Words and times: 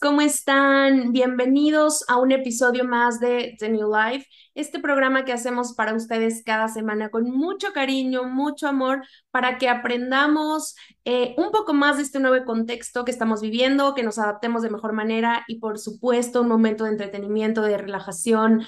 ¿cómo 0.00 0.22
están? 0.22 1.12
Bienvenidos 1.12 2.04
a 2.08 2.16
un 2.16 2.32
episodio 2.32 2.84
más 2.84 3.20
de 3.20 3.54
The 3.58 3.68
New 3.68 3.92
Life, 3.94 4.26
este 4.54 4.78
programa 4.78 5.26
que 5.26 5.32
hacemos 5.32 5.74
para 5.74 5.94
ustedes 5.94 6.42
cada 6.42 6.68
semana 6.68 7.10
con 7.10 7.30
mucho 7.30 7.74
cariño, 7.74 8.24
mucho 8.24 8.66
amor, 8.66 9.02
para 9.30 9.58
que 9.58 9.68
aprendamos 9.68 10.74
eh, 11.04 11.34
un 11.36 11.50
poco 11.50 11.74
más 11.74 11.98
de 11.98 12.04
este 12.04 12.18
nuevo 12.18 12.42
contexto 12.46 13.04
que 13.04 13.10
estamos 13.10 13.42
viviendo, 13.42 13.94
que 13.94 14.02
nos 14.02 14.18
adaptemos 14.18 14.62
de 14.62 14.70
mejor 14.70 14.94
manera 14.94 15.44
y 15.48 15.58
por 15.58 15.78
supuesto 15.78 16.40
un 16.40 16.48
momento 16.48 16.84
de 16.84 16.92
entretenimiento, 16.92 17.60
de 17.60 17.76
relajación, 17.76 18.66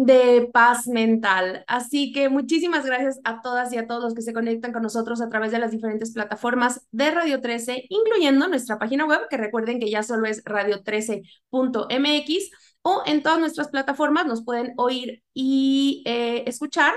de 0.00 0.48
paz 0.50 0.88
mental. 0.88 1.62
Así 1.66 2.10
que 2.10 2.30
muchísimas 2.30 2.86
gracias 2.86 3.20
a 3.22 3.42
todas 3.42 3.70
y 3.74 3.76
a 3.76 3.86
todos 3.86 4.02
los 4.02 4.14
que 4.14 4.22
se 4.22 4.32
conectan 4.32 4.72
con 4.72 4.82
nosotros 4.82 5.20
a 5.20 5.28
través 5.28 5.52
de 5.52 5.58
las 5.58 5.72
diferentes 5.72 6.14
plataformas 6.14 6.86
de 6.90 7.10
Radio 7.10 7.42
13, 7.42 7.84
incluyendo 7.90 8.48
nuestra 8.48 8.78
página 8.78 9.04
web, 9.04 9.20
que 9.28 9.36
recuerden 9.36 9.78
que 9.78 9.90
ya 9.90 10.02
solo 10.02 10.26
es 10.26 10.42
radio13.mx 10.44 12.50
o 12.80 13.02
en 13.04 13.22
todas 13.22 13.40
nuestras 13.40 13.68
plataformas 13.68 14.24
nos 14.24 14.42
pueden 14.42 14.72
oír 14.78 15.22
y 15.34 16.02
eh, 16.06 16.44
escuchar 16.46 16.94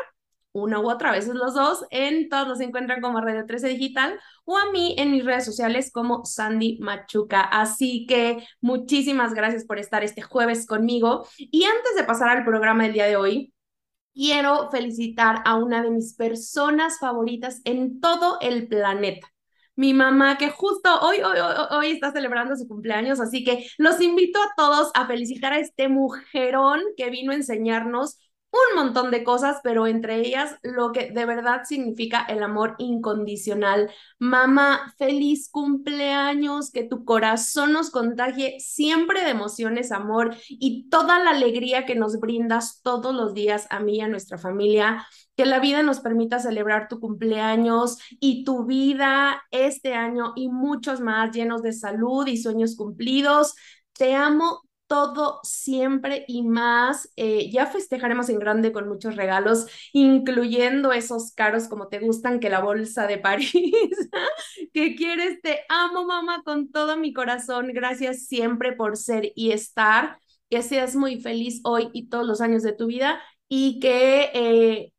una 0.53 0.79
u 0.79 0.89
otra, 0.89 1.11
veces 1.11 1.33
los 1.33 1.55
dos, 1.55 1.83
en 1.89 2.29
todos 2.29 2.47
nos 2.47 2.59
encuentran 2.61 3.01
como 3.01 3.19
Radio 3.19 3.45
13 3.45 3.69
Digital 3.69 4.19
o 4.45 4.57
a 4.57 4.71
mí 4.71 4.95
en 4.97 5.11
mis 5.11 5.25
redes 5.25 5.45
sociales 5.45 5.91
como 5.91 6.25
Sandy 6.25 6.77
Machuca. 6.79 7.41
Así 7.41 8.05
que 8.07 8.45
muchísimas 8.61 9.33
gracias 9.33 9.65
por 9.65 9.79
estar 9.79 10.03
este 10.03 10.21
jueves 10.21 10.65
conmigo. 10.67 11.27
Y 11.37 11.63
antes 11.65 11.95
de 11.95 12.03
pasar 12.03 12.29
al 12.29 12.45
programa 12.45 12.83
del 12.83 12.93
día 12.93 13.07
de 13.07 13.15
hoy, 13.15 13.53
quiero 14.13 14.69
felicitar 14.69 15.41
a 15.45 15.55
una 15.55 15.81
de 15.81 15.89
mis 15.89 16.13
personas 16.13 16.99
favoritas 16.99 17.61
en 17.65 17.99
todo 17.99 18.37
el 18.41 18.67
planeta. 18.67 19.27
Mi 19.75 19.95
mamá, 19.95 20.37
que 20.37 20.51
justo 20.51 20.99
hoy, 21.01 21.17
hoy, 21.23 21.37
hoy, 21.71 21.87
está 21.87 22.11
celebrando 22.11 22.55
su 22.55 22.67
cumpleaños, 22.67 23.19
así 23.19 23.43
que 23.43 23.65
los 23.79 23.99
invito 24.01 24.39
a 24.39 24.53
todos 24.55 24.91
a 24.93 25.07
felicitar 25.07 25.51
a 25.51 25.57
este 25.57 25.87
mujerón 25.89 26.81
que 26.95 27.09
vino 27.09 27.31
a 27.31 27.35
enseñarnos 27.35 28.19
un 28.53 28.75
montón 28.75 29.09
de 29.09 29.23
cosas, 29.23 29.57
pero 29.63 29.87
entre 29.87 30.19
ellas 30.19 30.57
lo 30.61 30.91
que 30.91 31.09
de 31.11 31.25
verdad 31.25 31.63
significa 31.65 32.23
el 32.23 32.43
amor 32.43 32.75
incondicional. 32.77 33.89
Mamá, 34.19 34.93
feliz 34.97 35.49
cumpleaños, 35.49 36.69
que 36.69 36.83
tu 36.83 37.03
corazón 37.03 37.73
nos 37.73 37.89
contagie 37.89 38.59
siempre 38.59 39.23
de 39.23 39.31
emociones, 39.31 39.91
amor 39.91 40.35
y 40.47 40.87
toda 40.89 41.23
la 41.23 41.31
alegría 41.31 41.85
que 41.85 41.95
nos 41.95 42.19
brindas 42.19 42.81
todos 42.83 43.15
los 43.15 43.33
días 43.33 43.65
a 43.71 43.79
mí 43.79 43.97
y 43.97 44.01
a 44.01 44.07
nuestra 44.07 44.37
familia. 44.37 45.07
Que 45.35 45.47
la 45.47 45.59
vida 45.59 45.81
nos 45.81 45.99
permita 45.99 46.37
celebrar 46.37 46.87
tu 46.87 46.99
cumpleaños 46.99 47.97
y 48.19 48.43
tu 48.43 48.65
vida 48.65 49.41
este 49.49 49.95
año 49.95 50.33
y 50.35 50.49
muchos 50.49 50.99
más 50.99 51.35
llenos 51.35 51.63
de 51.63 51.73
salud 51.73 52.27
y 52.27 52.37
sueños 52.37 52.75
cumplidos. 52.75 53.55
Te 53.93 54.13
amo 54.13 54.61
todo 54.93 55.39
siempre 55.41 56.23
y 56.27 56.43
más. 56.43 57.11
Eh, 57.15 57.49
ya 57.49 57.65
festejaremos 57.65 58.29
en 58.29 58.37
grande 58.37 58.71
con 58.71 58.87
muchos 58.87 59.15
regalos, 59.15 59.65
incluyendo 59.91 60.93
esos 60.93 61.31
caros 61.31 61.67
como 61.67 61.87
te 61.87 61.97
gustan, 61.97 62.39
que 62.39 62.51
la 62.51 62.61
bolsa 62.61 63.07
de 63.07 63.17
París. 63.17 63.51
que 64.71 64.93
quieres? 64.95 65.41
Te 65.41 65.61
amo, 65.67 66.05
mamá, 66.05 66.43
con 66.43 66.71
todo 66.71 66.95
mi 66.95 67.11
corazón. 67.11 67.71
Gracias 67.73 68.27
siempre 68.27 68.73
por 68.73 68.95
ser 68.95 69.31
y 69.35 69.49
estar. 69.51 70.19
Que 70.47 70.61
seas 70.61 70.95
muy 70.95 71.19
feliz 71.19 71.61
hoy 71.63 71.89
y 71.91 72.09
todos 72.09 72.27
los 72.27 72.39
años 72.39 72.61
de 72.61 72.73
tu 72.73 72.85
vida 72.85 73.19
y 73.49 73.79
que 73.79 74.29
eh, 74.35 74.93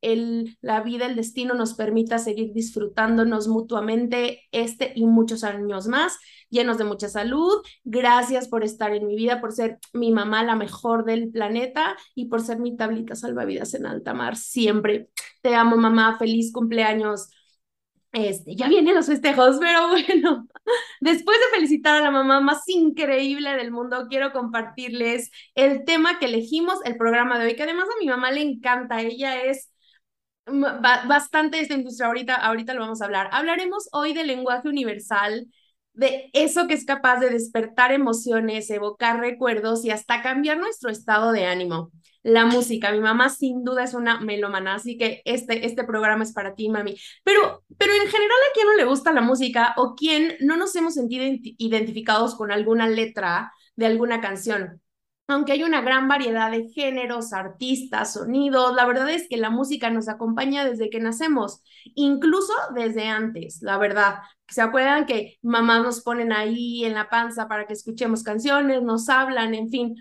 la 0.60 0.80
vida, 0.80 1.06
el 1.06 1.14
destino 1.14 1.54
nos 1.54 1.74
permita 1.74 2.18
seguir 2.18 2.52
disfrutándonos 2.52 3.46
mutuamente 3.46 4.42
este 4.50 4.92
y 4.96 5.06
muchos 5.06 5.44
años 5.44 5.86
más 5.86 6.18
llenos 6.50 6.78
de 6.78 6.84
mucha 6.84 7.08
salud. 7.08 7.62
Gracias 7.84 8.48
por 8.48 8.64
estar 8.64 8.94
en 8.94 9.06
mi 9.06 9.16
vida, 9.16 9.40
por 9.40 9.52
ser 9.52 9.78
mi 9.92 10.12
mamá 10.12 10.42
la 10.44 10.56
mejor 10.56 11.04
del 11.04 11.30
planeta 11.30 11.96
y 12.14 12.26
por 12.26 12.40
ser 12.42 12.58
mi 12.58 12.76
tablita 12.76 13.14
salvavidas 13.14 13.74
en 13.74 13.86
alta 13.86 14.14
mar. 14.14 14.36
Siempre 14.36 15.08
te 15.42 15.54
amo, 15.54 15.76
mamá. 15.76 16.16
Feliz 16.18 16.52
cumpleaños. 16.52 17.28
Este, 18.12 18.54
ya 18.54 18.68
vienen 18.68 18.94
los 18.94 19.06
festejos, 19.06 19.58
pero 19.58 19.88
bueno, 19.90 20.46
después 21.00 21.36
de 21.38 21.56
felicitar 21.56 21.96
a 21.96 22.00
la 22.00 22.12
mamá 22.12 22.40
más 22.40 22.62
increíble 22.68 23.54
del 23.56 23.72
mundo, 23.72 24.06
quiero 24.08 24.32
compartirles 24.32 25.30
el 25.56 25.84
tema 25.84 26.20
que 26.20 26.26
elegimos, 26.26 26.78
el 26.84 26.96
programa 26.96 27.38
de 27.40 27.46
hoy, 27.46 27.56
que 27.56 27.64
además 27.64 27.86
a 27.88 27.98
mi 28.00 28.06
mamá 28.06 28.30
le 28.30 28.42
encanta, 28.42 29.00
ella 29.02 29.42
es 29.42 29.68
bastante 30.46 31.56
de 31.56 31.62
esta 31.62 31.74
industria, 31.74 32.06
ahorita, 32.06 32.34
ahorita 32.34 32.74
lo 32.74 32.80
vamos 32.80 33.00
a 33.02 33.06
hablar. 33.06 33.28
Hablaremos 33.32 33.88
hoy 33.92 34.12
del 34.14 34.26
lenguaje 34.26 34.68
universal, 34.68 35.46
de 35.94 36.30
eso 36.32 36.66
que 36.66 36.74
es 36.74 36.84
capaz 36.84 37.20
de 37.20 37.30
despertar 37.30 37.92
emociones, 37.92 38.68
evocar 38.70 39.20
recuerdos 39.20 39.84
y 39.84 39.90
hasta 39.90 40.22
cambiar 40.22 40.58
nuestro 40.58 40.90
estado 40.90 41.32
de 41.32 41.46
ánimo. 41.46 41.90
La 42.22 42.46
música, 42.46 42.90
mi 42.90 43.00
mamá 43.00 43.28
sin 43.28 43.64
duda 43.64 43.84
es 43.84 43.94
una 43.94 44.20
melomana, 44.20 44.74
así 44.74 44.96
que 44.96 45.22
este, 45.24 45.66
este 45.66 45.84
programa 45.84 46.24
es 46.24 46.32
para 46.32 46.54
ti, 46.54 46.68
mami. 46.68 46.96
Pero, 47.22 47.64
pero 47.78 47.92
en 47.92 48.08
general 48.08 48.38
a 48.50 48.54
quien 48.54 48.66
no 48.66 48.74
le 48.74 48.84
gusta 48.84 49.12
la 49.12 49.20
música 49.20 49.74
o 49.76 49.94
quien 49.94 50.36
no 50.40 50.56
nos 50.56 50.74
hemos 50.76 50.94
sentido 50.94 51.24
identificados 51.58 52.34
con 52.34 52.50
alguna 52.50 52.88
letra 52.88 53.52
de 53.76 53.86
alguna 53.86 54.20
canción 54.20 54.80
aunque 55.26 55.52
hay 55.52 55.62
una 55.62 55.80
gran 55.80 56.08
variedad 56.08 56.50
de 56.50 56.68
géneros, 56.68 57.32
artistas, 57.32 58.14
sonidos, 58.14 58.74
la 58.74 58.86
verdad 58.86 59.10
es 59.10 59.26
que 59.28 59.36
la 59.38 59.50
música 59.50 59.90
nos 59.90 60.08
acompaña 60.08 60.64
desde 60.64 60.90
que 60.90 61.00
nacemos, 61.00 61.62
incluso 61.94 62.52
desde 62.74 63.08
antes, 63.08 63.62
la 63.62 63.78
verdad. 63.78 64.16
¿Se 64.48 64.60
acuerdan 64.60 65.06
que 65.06 65.38
mamás 65.42 65.82
nos 65.82 66.02
ponen 66.02 66.32
ahí 66.32 66.84
en 66.84 66.94
la 66.94 67.08
panza 67.08 67.48
para 67.48 67.66
que 67.66 67.72
escuchemos 67.72 68.22
canciones, 68.22 68.82
nos 68.82 69.08
hablan, 69.08 69.54
en 69.54 69.70
fin? 69.70 69.96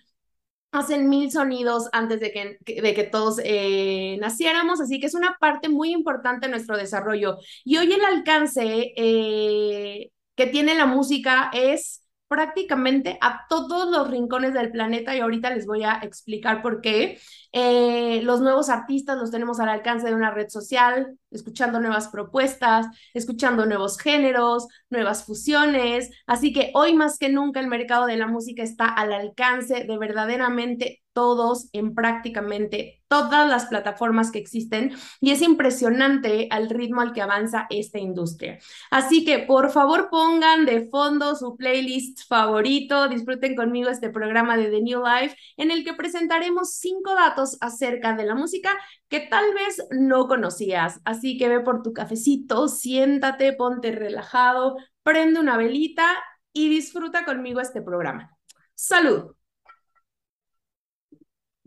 hacen 0.74 1.08
mil 1.08 1.32
sonidos 1.32 1.88
antes 1.92 2.20
de 2.20 2.32
que, 2.32 2.82
de 2.82 2.94
que 2.96 3.04
todos 3.04 3.40
eh, 3.44 4.18
naciéramos, 4.20 4.82
así 4.82 5.00
que 5.00 5.06
es 5.06 5.14
una 5.14 5.38
parte 5.40 5.70
muy 5.70 5.92
importante 5.92 6.48
de 6.48 6.52
nuestro 6.52 6.78
desarrollo. 6.78 7.38
Y 7.64 7.78
hoy 7.78 7.94
el 7.94 8.04
alcance 8.04 8.92
eh, 8.98 10.10
que 10.36 10.48
tiene 10.48 10.74
la 10.74 10.88
música 10.88 11.52
es 11.54 12.03
prácticamente 12.34 13.20
a 13.22 13.46
todos 13.48 13.88
los 13.92 14.10
rincones 14.10 14.56
del 14.56 14.72
planeta 14.72 15.16
y 15.16 15.20
ahorita 15.20 15.52
les 15.52 15.68
voy 15.68 15.84
a 15.84 16.00
explicar 16.02 16.64
por 16.64 16.82
qué. 16.82 17.20
Eh, 17.54 18.22
los 18.24 18.42
nuevos 18.42 18.70
artistas 18.70 19.18
los 19.18 19.32
tenemos 19.32 19.60
al 19.60 19.70
alcance 19.70 20.08
de 20.08 20.16
una 20.16 20.32
red 20.32 20.50
social, 20.50 21.18
escuchando 21.30 21.80
nuevas 21.80 22.08
propuestas, 22.08 22.88
escuchando 23.14 23.66
nuevos 23.66 24.00
géneros, 24.00 24.68
nuevas 24.90 25.24
fusiones. 25.24 26.10
Así 26.26 26.52
que 26.52 26.72
hoy 26.74 26.96
más 26.96 27.18
que 27.20 27.30
nunca 27.30 27.60
el 27.60 27.68
mercado 27.68 28.08
de 28.08 28.18
la 28.18 28.28
música 28.28 28.64
está 28.64 28.88
al 28.88 29.14
alcance 29.14 29.86
de 29.86 29.98
verdaderamente 29.98 31.04
todos 31.14 31.70
en 31.74 31.94
prácticamente 31.94 33.04
todas 33.08 33.48
las 33.48 33.68
plataformas 33.68 34.32
que 34.32 34.40
existen 34.40 34.92
y 35.22 35.30
es 35.30 35.44
impresionante 35.44 36.48
al 36.50 36.70
ritmo 36.70 37.02
al 37.02 37.14
que 37.14 37.22
avanza 37.22 37.68
esta 37.70 38.00
industria. 38.00 38.58
Así 38.90 39.24
que 39.24 39.40
por 39.40 39.70
favor 39.70 40.10
pongan 40.10 40.66
de 40.66 40.88
fondo 40.90 41.36
su 41.36 41.56
playlist 41.56 42.28
favorito, 42.28 43.08
disfruten 43.08 43.56
conmigo 43.56 43.90
este 43.90 44.10
programa 44.10 44.58
de 44.58 44.72
The 44.72 44.82
New 44.82 45.04
Life 45.04 45.38
en 45.58 45.70
el 45.70 45.84
que 45.84 45.94
presentaremos 45.94 46.74
cinco 46.74 47.14
datos 47.14 47.43
acerca 47.62 48.16
de 48.16 48.26
la 48.26 48.36
música 48.36 48.78
que 49.08 49.22
tal 49.22 49.54
vez 49.54 49.86
no 49.92 50.28
conocías. 50.28 51.00
Así 51.06 51.38
que 51.38 51.50
ve 51.50 51.60
por 51.60 51.82
tu 51.84 51.94
cafecito, 51.94 52.68
siéntate, 52.68 53.54
ponte 53.54 53.92
relajado, 53.92 54.78
prende 55.04 55.40
una 55.40 55.58
velita 55.58 56.06
y 56.52 56.70
disfruta 56.70 57.26
conmigo 57.26 57.60
este 57.60 57.82
programa. 57.82 58.36
Salud. 58.76 59.36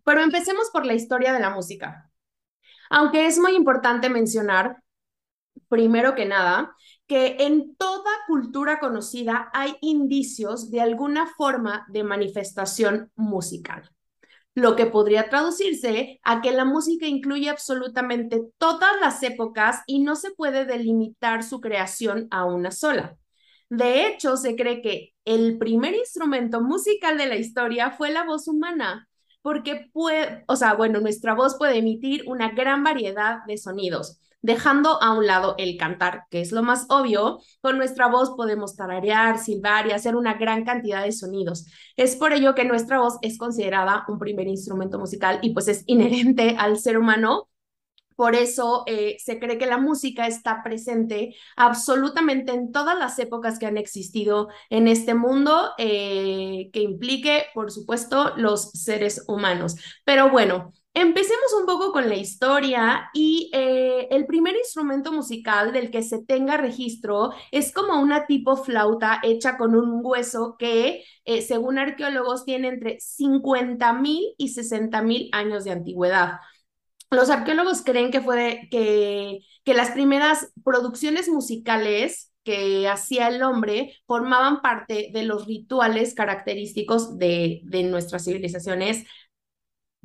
Pero 0.04 0.20
empecemos 0.20 0.70
por 0.70 0.87
la 0.87 0.94
historia 0.94 1.32
de 1.32 1.41
la 1.41 1.50
música. 1.50 2.10
Aunque 2.91 3.26
es 3.26 3.38
muy 3.38 3.54
importante 3.56 4.08
mencionar, 4.08 4.82
primero 5.69 6.14
que 6.14 6.26
nada, 6.26 6.76
que 7.06 7.37
en 7.40 7.76
toda 7.76 8.11
cultura 8.26 8.79
conocida 8.79 9.50
hay 9.52 9.76
indicios 9.81 10.70
de 10.70 10.81
alguna 10.81 11.26
forma 11.26 11.87
de 11.88 12.05
manifestación 12.05 13.11
musical, 13.17 13.90
lo 14.56 14.75
que 14.75 14.87
podría 14.87 15.29
traducirse 15.29 16.19
a 16.25 16.41
que 16.41 16.50
la 16.50 16.64
música 16.64 17.06
incluye 17.06 17.50
absolutamente 17.50 18.41
todas 18.56 18.91
las 19.03 19.23
épocas 19.23 19.82
y 19.87 19.99
no 19.99 20.17
se 20.17 20.31
puede 20.31 20.64
delimitar 20.64 21.43
su 21.43 21.61
creación 21.61 22.26
a 22.31 22.47
una 22.47 22.70
sola. 22.70 23.19
De 23.69 24.06
hecho, 24.06 24.38
se 24.38 24.56
cree 24.56 24.81
que 24.81 25.12
el 25.26 25.58
primer 25.58 25.94
instrumento 25.94 26.62
musical 26.62 27.19
de 27.19 27.26
la 27.26 27.37
historia 27.37 27.91
fue 27.91 28.11
la 28.11 28.25
voz 28.25 28.49
humana, 28.49 29.08
porque 29.43 29.91
puede, 29.93 30.43
o 30.49 30.56
sea, 30.56 30.73
bueno, 30.73 31.00
nuestra 31.00 31.35
voz 31.35 31.56
puede 31.58 31.76
emitir 31.76 32.25
una 32.26 32.53
gran 32.53 32.82
variedad 32.82 33.44
de 33.47 33.58
sonidos, 33.58 34.19
dejando 34.46 35.02
a 35.02 35.12
un 35.12 35.26
lado 35.26 35.56
el 35.58 35.76
cantar, 35.76 36.22
que 36.31 36.40
es 36.40 36.52
lo 36.52 36.62
más 36.62 36.87
obvio, 36.88 37.40
con 37.60 37.76
nuestra 37.78 38.06
voz 38.06 38.31
podemos 38.37 38.76
tararear, 38.76 39.38
silbar 39.38 39.88
y 39.88 39.90
hacer 39.90 40.14
una 40.14 40.34
gran 40.34 40.64
cantidad 40.64 41.02
de 41.02 41.10
sonidos. 41.10 41.66
Es 41.96 42.14
por 42.14 42.32
ello 42.32 42.54
que 42.54 42.64
nuestra 42.64 43.00
voz 43.00 43.19
es 43.22 43.38
considerada 43.38 44.04
un 44.06 44.20
primer 44.20 44.46
instrumento 44.46 45.00
musical 45.00 45.40
y 45.43 45.50
pues 45.52 45.66
es 45.66 45.82
inherente 45.87 46.54
al 46.58 46.78
ser 46.78 46.96
humano 46.96 47.48
Por 48.17 48.35
eso 48.35 48.83
eh, 48.87 49.17
se 49.23 49.39
cree 49.39 49.59
que 49.59 49.67
la 49.67 49.77
música 49.77 50.27
está 50.27 50.63
presente 50.63 51.37
absolutamente 51.55 52.53
en 52.53 52.73
todas 52.73 52.99
las 52.99 53.19
épocas 53.19 53.59
que 53.59 53.67
han 53.67 53.77
existido 53.77 54.49
en 54.71 54.89
este 54.89 55.15
mundo, 55.15 55.73
eh, 55.77 56.71
que 56.73 56.81
implique, 56.81 57.45
por 57.55 57.71
supuesto, 57.71 58.33
los 58.37 58.71
seres 58.73 59.25
humanos. 59.29 59.77
Pero 60.05 60.31
bueno, 60.31 60.73
Empecemos 60.99 61.53
un 61.61 61.67
poco 61.67 61.93
con 61.93 62.09
la 62.09 62.15
historia 62.17 63.11
y 63.13 63.51
eh, 63.53 64.09
el 64.11 64.25
primer 64.25 64.57
instrumento 64.57 65.13
musical 65.13 65.71
del 65.71 65.91
que 65.91 66.03
se 66.03 66.25
tenga 66.25 66.57
registro 66.57 67.33
es 67.51 67.71
como 67.71 68.01
una 68.01 68.25
tipo 68.25 68.57
flauta 68.57 69.21
hecha 69.23 69.59
con 69.59 69.75
un 69.77 70.01
hueso 70.03 70.57
que, 70.59 71.05
según 71.47 71.77
arqueólogos, 71.77 72.47
tiene 72.47 72.69
entre 72.69 72.99
50 72.99 73.93
mil 73.93 74.25
y 74.39 74.49
60 74.49 75.03
mil 75.03 75.29
años 75.33 75.65
de 75.65 75.73
antigüedad. 75.73 76.39
Los 77.11 77.31
arqueólogos 77.31 77.82
creen 77.82 78.11
que 78.11 78.20
fue 78.20 78.69
que, 78.70 79.41
que 79.64 79.75
las 79.75 79.91
primeras 79.91 80.53
producciones 80.64 81.29
musicales 81.29 82.32
que 82.43 82.88
hacía 82.88 83.29
el 83.29 83.43
hombre 83.43 83.97
formaban 84.06 84.61
parte 84.61 85.11
de 85.12 85.25
los 85.25 85.47
rituales 85.47 86.14
característicos 86.14 87.19
de, 87.19 87.61
de 87.64 87.82
nuestras 87.82 88.25
civilizaciones 88.25 89.05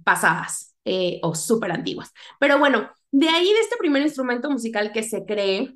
pasadas 0.03 0.75
eh, 0.85 1.19
o 1.23 1.35
súper 1.35 1.71
antiguas. 1.71 2.11
Pero 2.39 2.57
bueno, 2.59 2.89
de 3.11 3.29
ahí 3.29 3.51
de 3.53 3.59
este 3.59 3.77
primer 3.77 4.01
instrumento 4.01 4.49
musical 4.49 4.91
que 4.91 5.03
se 5.03 5.25
cree, 5.25 5.75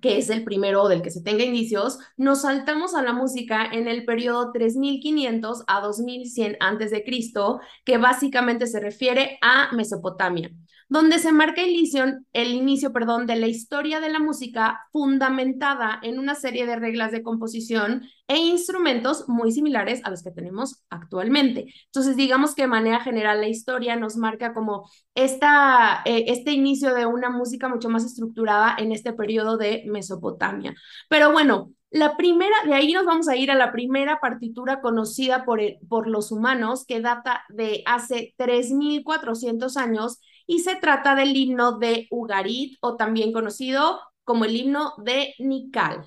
que 0.00 0.18
es 0.18 0.30
el 0.30 0.44
primero 0.44 0.88
del 0.88 1.02
que 1.02 1.10
se 1.10 1.22
tenga 1.22 1.44
indicios, 1.44 1.98
nos 2.16 2.42
saltamos 2.42 2.94
a 2.94 3.02
la 3.02 3.12
música 3.12 3.66
en 3.72 3.88
el 3.88 4.04
periodo 4.04 4.52
3500 4.52 5.64
a 5.66 5.80
2100 5.80 6.56
antes 6.60 6.90
de 6.90 7.04
Cristo, 7.04 7.60
que 7.84 7.98
básicamente 7.98 8.66
se 8.66 8.80
refiere 8.80 9.38
a 9.40 9.72
Mesopotamia 9.72 10.50
donde 10.94 11.18
se 11.18 11.32
marca 11.32 11.60
el 11.60 11.70
inicio, 11.70 12.04
el 12.32 12.54
inicio 12.54 12.92
perdón, 12.92 13.26
de 13.26 13.34
la 13.34 13.48
historia 13.48 13.98
de 13.98 14.10
la 14.10 14.20
música 14.20 14.86
fundamentada 14.92 15.98
en 16.04 16.20
una 16.20 16.36
serie 16.36 16.66
de 16.66 16.76
reglas 16.76 17.10
de 17.10 17.24
composición 17.24 18.04
e 18.28 18.36
instrumentos 18.36 19.28
muy 19.28 19.50
similares 19.50 20.00
a 20.04 20.10
los 20.10 20.22
que 20.22 20.30
tenemos 20.30 20.84
actualmente. 20.90 21.66
Entonces, 21.86 22.14
digamos 22.14 22.54
que 22.54 22.62
de 22.62 22.68
manera 22.68 23.00
general 23.00 23.40
la 23.40 23.48
historia 23.48 23.96
nos 23.96 24.16
marca 24.16 24.54
como 24.54 24.88
esta, 25.16 26.02
eh, 26.04 26.26
este 26.28 26.52
inicio 26.52 26.94
de 26.94 27.06
una 27.06 27.28
música 27.28 27.68
mucho 27.68 27.88
más 27.88 28.04
estructurada 28.04 28.76
en 28.78 28.92
este 28.92 29.12
periodo 29.12 29.56
de 29.56 29.82
Mesopotamia. 29.86 30.76
Pero 31.08 31.32
bueno, 31.32 31.72
la 31.90 32.16
primera, 32.16 32.54
de 32.66 32.74
ahí 32.74 32.92
nos 32.92 33.04
vamos 33.04 33.26
a 33.26 33.36
ir 33.36 33.50
a 33.50 33.56
la 33.56 33.72
primera 33.72 34.20
partitura 34.20 34.80
conocida 34.80 35.44
por, 35.44 35.60
por 35.88 36.06
los 36.06 36.30
humanos, 36.30 36.84
que 36.86 37.00
data 37.00 37.42
de 37.48 37.82
hace 37.84 38.32
3.400 38.38 39.76
años 39.76 40.20
y 40.46 40.60
se 40.60 40.76
trata 40.76 41.14
del 41.14 41.36
himno 41.36 41.78
de 41.78 42.06
Ugarit 42.10 42.76
o 42.80 42.96
también 42.96 43.32
conocido 43.32 44.00
como 44.24 44.44
el 44.44 44.56
himno 44.56 44.94
de 44.98 45.34
Nikal. 45.38 46.06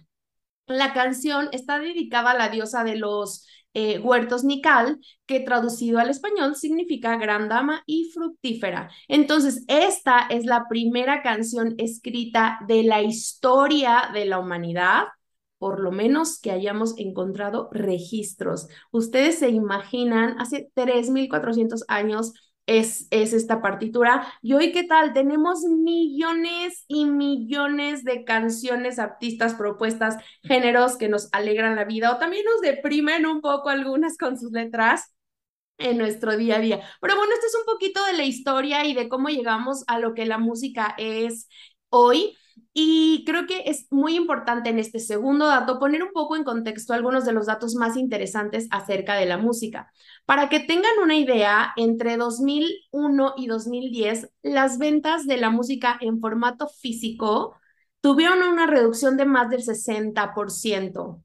La 0.67 0.93
canción 0.93 1.49
está 1.51 1.79
dedicada 1.79 2.31
a 2.31 2.37
la 2.37 2.49
diosa 2.49 2.83
de 2.83 2.97
los 2.97 3.47
eh, 3.73 3.99
huertos 3.99 4.43
Nikal, 4.43 4.99
que 5.25 5.39
traducido 5.39 5.99
al 5.99 6.09
español 6.09 6.55
significa 6.55 7.17
gran 7.17 7.47
dama 7.47 7.83
y 7.85 8.11
fructífera. 8.13 8.89
Entonces, 9.07 9.63
esta 9.67 10.27
es 10.29 10.45
la 10.45 10.67
primera 10.67 11.21
canción 11.21 11.75
escrita 11.77 12.59
de 12.67 12.83
la 12.83 13.01
historia 13.01 14.09
de 14.13 14.25
la 14.25 14.39
humanidad 14.39 15.05
por 15.57 15.79
lo 15.79 15.91
menos 15.91 16.39
que 16.39 16.51
hayamos 16.51 16.97
encontrado 16.97 17.69
registros. 17.71 18.67
Ustedes 18.91 19.39
se 19.39 19.49
imaginan, 19.49 20.39
hace 20.39 20.69
3.400 20.75 21.83
años 21.87 22.33
es, 22.67 23.07
esta 23.11 23.61
partitura. 23.61 24.31
Y 24.41 24.53
hoy, 24.53 24.71
¿qué 24.71 24.83
tal? 24.83 25.13
Tenemos 25.13 25.63
millones 25.63 26.83
y 26.87 27.05
millones 27.05 28.03
de 28.03 28.23
canciones, 28.25 28.99
artistas, 28.99 29.55
propuestas, 29.55 30.17
géneros 30.43 30.97
que 30.97 31.09
nos 31.09 31.29
alegran 31.31 31.75
la 31.75 31.85
vida 31.85 32.13
o 32.13 32.17
también 32.19 32.45
nos 32.45 32.61
deprimen 32.61 33.25
un 33.25 33.41
poco 33.41 33.69
algunas 33.69 34.17
con 34.17 34.37
sus 34.37 34.51
letras 34.51 35.15
en 35.77 35.97
nuestro 35.97 36.35
día 36.37 36.57
a 36.57 36.59
día. 36.59 36.81
Pero 37.01 37.15
bueno, 37.15 37.33
esto 37.33 37.47
es 37.47 37.55
un 37.55 37.65
poquito 37.65 38.03
de 38.05 38.13
la 38.13 38.23
historia 38.23 38.85
y 38.85 38.93
de 38.93 39.09
cómo 39.09 39.29
llegamos 39.29 39.83
a 39.87 39.99
lo 39.99 40.13
que 40.13 40.25
la 40.25 40.37
música 40.37 40.93
es 40.97 41.47
hoy. 41.89 42.37
Y 42.73 43.23
creo 43.25 43.47
que 43.47 43.63
es 43.65 43.87
muy 43.91 44.15
importante 44.15 44.69
en 44.69 44.79
este 44.79 44.99
segundo 44.99 45.47
dato 45.47 45.79
poner 45.79 46.03
un 46.03 46.11
poco 46.11 46.35
en 46.35 46.43
contexto 46.43 46.93
algunos 46.93 47.25
de 47.25 47.33
los 47.33 47.47
datos 47.47 47.75
más 47.75 47.97
interesantes 47.97 48.67
acerca 48.71 49.15
de 49.15 49.25
la 49.25 49.37
música. 49.37 49.91
Para 50.25 50.49
que 50.49 50.59
tengan 50.59 50.91
una 51.01 51.15
idea, 51.15 51.73
entre 51.75 52.17
2001 52.17 53.33
y 53.37 53.47
2010, 53.47 54.29
las 54.43 54.77
ventas 54.77 55.25
de 55.25 55.37
la 55.37 55.49
música 55.49 55.97
en 56.01 56.19
formato 56.19 56.67
físico 56.67 57.55
tuvieron 58.01 58.43
una 58.43 58.67
reducción 58.67 59.17
de 59.17 59.25
más 59.25 59.49
del 59.49 59.63
60%. 59.63 61.23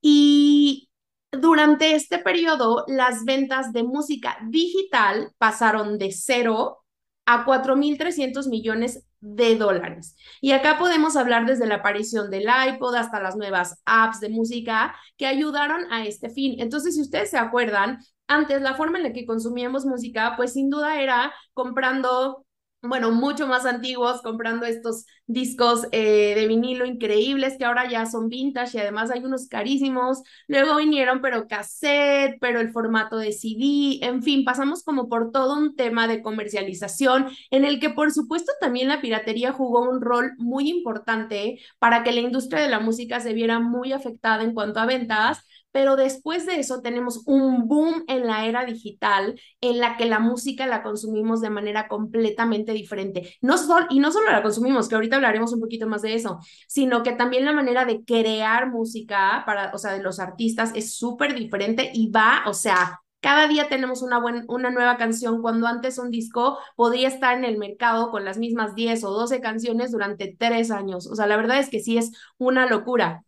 Y 0.00 0.88
durante 1.30 1.94
este 1.94 2.18
periodo, 2.18 2.84
las 2.88 3.24
ventas 3.24 3.72
de 3.72 3.82
música 3.82 4.38
digital 4.48 5.32
pasaron 5.38 5.98
de 5.98 6.12
cero 6.12 6.84
a 7.26 7.44
4.300 7.44 8.48
millones 8.48 9.04
de 9.24 9.56
dólares. 9.56 10.16
Y 10.42 10.52
acá 10.52 10.78
podemos 10.78 11.16
hablar 11.16 11.46
desde 11.46 11.66
la 11.66 11.76
aparición 11.76 12.30
del 12.30 12.46
iPod 12.68 12.94
hasta 12.94 13.22
las 13.22 13.36
nuevas 13.36 13.80
apps 13.86 14.20
de 14.20 14.28
música 14.28 14.94
que 15.16 15.26
ayudaron 15.26 15.90
a 15.90 16.04
este 16.04 16.28
fin. 16.28 16.56
Entonces, 16.58 16.94
si 16.94 17.00
ustedes 17.00 17.30
se 17.30 17.38
acuerdan, 17.38 17.98
antes 18.26 18.60
la 18.60 18.74
forma 18.74 18.98
en 18.98 19.04
la 19.04 19.12
que 19.14 19.24
consumíamos 19.24 19.86
música, 19.86 20.34
pues 20.36 20.52
sin 20.52 20.68
duda 20.68 21.00
era 21.00 21.32
comprando 21.54 22.43
bueno, 22.86 23.10
mucho 23.12 23.46
más 23.46 23.64
antiguos, 23.66 24.20
comprando 24.22 24.66
estos 24.66 25.06
discos 25.26 25.86
eh, 25.92 26.34
de 26.36 26.46
vinilo 26.46 26.84
increíbles 26.84 27.56
que 27.58 27.64
ahora 27.64 27.88
ya 27.90 28.04
son 28.06 28.28
vintage 28.28 28.76
y 28.76 28.80
además 28.80 29.10
hay 29.10 29.24
unos 29.24 29.48
carísimos. 29.48 30.22
Luego 30.48 30.76
vinieron, 30.76 31.20
pero 31.22 31.48
cassette, 31.48 32.36
pero 32.40 32.60
el 32.60 32.72
formato 32.72 33.16
de 33.16 33.32
CD, 33.32 34.04
en 34.04 34.22
fin, 34.22 34.44
pasamos 34.44 34.82
como 34.84 35.08
por 35.08 35.32
todo 35.32 35.56
un 35.56 35.76
tema 35.76 36.06
de 36.06 36.22
comercialización 36.22 37.28
en 37.50 37.64
el 37.64 37.80
que 37.80 37.90
por 37.90 38.12
supuesto 38.12 38.52
también 38.60 38.88
la 38.88 39.00
piratería 39.00 39.52
jugó 39.52 39.82
un 39.88 40.00
rol 40.00 40.32
muy 40.36 40.68
importante 40.68 41.58
para 41.78 42.02
que 42.02 42.12
la 42.12 42.20
industria 42.20 42.62
de 42.62 42.68
la 42.68 42.80
música 42.80 43.20
se 43.20 43.32
viera 43.32 43.60
muy 43.60 43.92
afectada 43.92 44.42
en 44.42 44.52
cuanto 44.54 44.80
a 44.80 44.86
ventas 44.86 45.40
pero 45.74 45.96
después 45.96 46.46
de 46.46 46.60
eso 46.60 46.82
tenemos 46.82 47.24
un 47.26 47.66
boom 47.66 48.04
en 48.06 48.28
la 48.28 48.46
era 48.46 48.64
digital 48.64 49.40
en 49.60 49.80
la 49.80 49.96
que 49.96 50.06
la 50.06 50.20
música 50.20 50.68
la 50.68 50.84
consumimos 50.84 51.40
de 51.40 51.50
manera 51.50 51.88
completamente 51.88 52.70
diferente. 52.72 53.34
No 53.40 53.56
y 53.90 53.98
no 53.98 54.12
solo 54.12 54.30
la 54.30 54.44
consumimos, 54.44 54.88
que 54.88 54.94
ahorita 54.94 55.16
hablaremos 55.16 55.52
un 55.52 55.58
poquito 55.58 55.88
más 55.88 56.02
de 56.02 56.14
eso, 56.14 56.38
sino 56.68 57.02
que 57.02 57.10
también 57.10 57.44
la 57.44 57.52
manera 57.52 57.84
de 57.86 58.04
crear 58.04 58.70
música 58.70 59.42
para, 59.46 59.72
o 59.74 59.78
sea, 59.78 59.92
de 59.94 60.00
los 60.00 60.20
artistas 60.20 60.70
es 60.76 60.94
súper 60.94 61.34
diferente 61.34 61.90
y 61.92 62.08
va, 62.08 62.44
o 62.46 62.54
sea, 62.54 63.00
cada 63.20 63.48
día 63.48 63.68
tenemos 63.68 64.00
una, 64.00 64.22
una 64.46 64.70
nueva 64.70 64.96
canción 64.96 65.42
cuando 65.42 65.66
antes 65.66 65.98
un 65.98 66.12
disco 66.12 66.56
podría 66.76 67.08
estar 67.08 67.36
en 67.36 67.44
el 67.44 67.58
mercado 67.58 68.12
con 68.12 68.24
las 68.24 68.38
mismas 68.38 68.76
10 68.76 69.02
o 69.02 69.10
12 69.10 69.40
canciones 69.40 69.90
durante 69.90 70.36
tres 70.38 70.70
años. 70.70 71.08
O 71.08 71.16
sea, 71.16 71.26
la 71.26 71.36
verdad 71.36 71.58
es 71.58 71.68
que 71.68 71.80
sí 71.80 71.98
es 71.98 72.12
una 72.38 72.66
locura. 72.66 73.24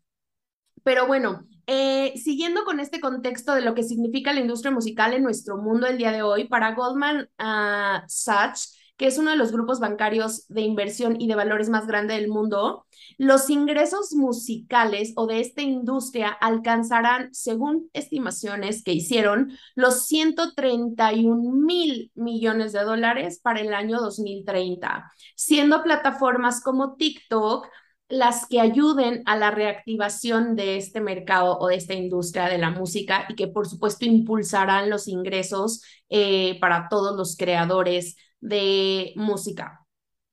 Pero 0.84 1.08
bueno, 1.08 1.46
eh, 1.66 2.14
siguiendo 2.16 2.64
con 2.64 2.80
este 2.80 3.00
contexto 3.00 3.54
de 3.54 3.62
lo 3.62 3.74
que 3.74 3.82
significa 3.82 4.32
la 4.32 4.40
industria 4.40 4.70
musical 4.70 5.12
en 5.12 5.22
nuestro 5.22 5.56
mundo 5.56 5.86
el 5.86 5.98
día 5.98 6.12
de 6.12 6.22
hoy, 6.22 6.48
para 6.48 6.74
Goldman 6.74 7.28
uh, 7.38 8.04
Sachs, 8.06 8.76
que 8.96 9.06
es 9.06 9.18
uno 9.18 9.30
de 9.30 9.36
los 9.36 9.52
grupos 9.52 9.78
bancarios 9.78 10.48
de 10.48 10.62
inversión 10.62 11.20
y 11.20 11.28
de 11.28 11.34
valores 11.34 11.68
más 11.68 11.86
grande 11.86 12.14
del 12.14 12.28
mundo, 12.28 12.86
los 13.18 13.50
ingresos 13.50 14.14
musicales 14.14 15.12
o 15.16 15.26
de 15.26 15.40
esta 15.40 15.62
industria 15.62 16.28
alcanzarán, 16.28 17.34
según 17.34 17.90
estimaciones 17.92 18.82
que 18.82 18.92
hicieron, 18.92 19.52
los 19.74 20.06
131 20.06 21.52
mil 21.52 22.10
millones 22.14 22.72
de 22.72 22.84
dólares 22.84 23.40
para 23.42 23.60
el 23.60 23.74
año 23.74 24.00
2030, 24.00 25.12
siendo 25.34 25.82
plataformas 25.82 26.62
como 26.62 26.94
TikTok 26.96 27.66
las 28.08 28.46
que 28.46 28.60
ayuden 28.60 29.22
a 29.26 29.36
la 29.36 29.50
reactivación 29.50 30.54
de 30.54 30.76
este 30.76 31.00
mercado 31.00 31.58
o 31.58 31.68
de 31.68 31.76
esta 31.76 31.94
industria 31.94 32.48
de 32.48 32.58
la 32.58 32.70
música 32.70 33.26
y 33.28 33.34
que 33.34 33.48
por 33.48 33.68
supuesto 33.68 34.04
impulsarán 34.04 34.90
los 34.90 35.08
ingresos 35.08 35.82
eh, 36.08 36.58
para 36.60 36.88
todos 36.88 37.16
los 37.16 37.36
creadores 37.36 38.16
de 38.40 39.12
música 39.16 39.86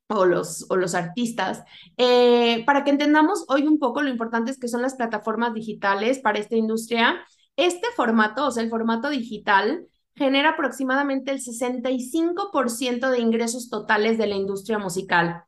o 0.07 0.25
los, 0.25 0.65
o 0.69 0.75
los 0.75 0.93
artistas. 0.95 1.63
Eh, 1.97 2.63
para 2.65 2.83
que 2.83 2.91
entendamos 2.91 3.45
hoy 3.47 3.65
un 3.67 3.79
poco 3.79 4.01
lo 4.01 4.09
importante 4.09 4.51
es 4.51 4.59
que 4.59 4.67
son 4.67 4.81
las 4.81 4.95
plataformas 4.95 5.53
digitales 5.53 6.19
para 6.19 6.39
esta 6.39 6.55
industria. 6.55 7.25
Este 7.55 7.87
formato, 7.95 8.47
o 8.47 8.51
sea, 8.51 8.63
el 8.63 8.69
formato 8.69 9.09
digital, 9.09 9.87
genera 10.15 10.51
aproximadamente 10.51 11.31
el 11.31 11.39
65% 11.41 13.09
de 13.09 13.19
ingresos 13.19 13.69
totales 13.69 14.17
de 14.17 14.27
la 14.27 14.35
industria 14.35 14.77
musical. 14.77 15.43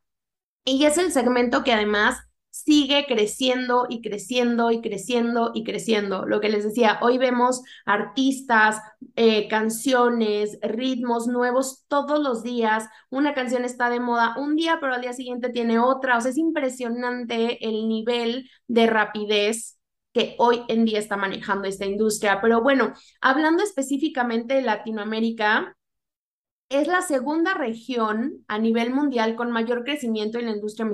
Y 0.66 0.84
es 0.84 0.98
el 0.98 1.12
segmento 1.12 1.62
que 1.62 1.72
además 1.72 2.18
sigue 2.50 3.04
creciendo 3.06 3.86
y 3.88 4.02
creciendo 4.02 4.72
y 4.72 4.82
creciendo 4.82 5.52
y 5.54 5.62
creciendo. 5.62 6.26
Lo 6.26 6.40
que 6.40 6.48
les 6.48 6.64
decía, 6.64 6.98
hoy 7.02 7.18
vemos 7.18 7.62
artistas, 7.84 8.80
eh, 9.14 9.46
canciones, 9.46 10.58
ritmos 10.62 11.28
nuevos 11.28 11.84
todos 11.86 12.18
los 12.18 12.42
días. 12.42 12.88
Una 13.10 13.32
canción 13.32 13.64
está 13.64 13.88
de 13.90 14.00
moda 14.00 14.34
un 14.38 14.56
día, 14.56 14.78
pero 14.80 14.94
al 14.94 15.02
día 15.02 15.12
siguiente 15.12 15.50
tiene 15.50 15.78
otra. 15.78 16.18
O 16.18 16.20
sea, 16.20 16.32
es 16.32 16.38
impresionante 16.38 17.64
el 17.64 17.86
nivel 17.88 18.50
de 18.66 18.88
rapidez 18.88 19.78
que 20.12 20.34
hoy 20.38 20.62
en 20.66 20.84
día 20.84 20.98
está 20.98 21.16
manejando 21.16 21.68
esta 21.68 21.86
industria. 21.86 22.40
Pero 22.40 22.60
bueno, 22.60 22.92
hablando 23.20 23.62
específicamente 23.62 24.54
de 24.54 24.62
Latinoamérica, 24.62 25.76
es 26.68 26.88
la 26.88 27.02
segunda 27.02 27.54
región 27.54 28.44
a 28.48 28.58
nivel 28.58 28.92
mundial 28.92 29.36
con 29.36 29.52
mayor 29.52 29.84
crecimiento 29.84 30.38
en 30.38 30.46
la 30.46 30.52
industria 30.52 30.88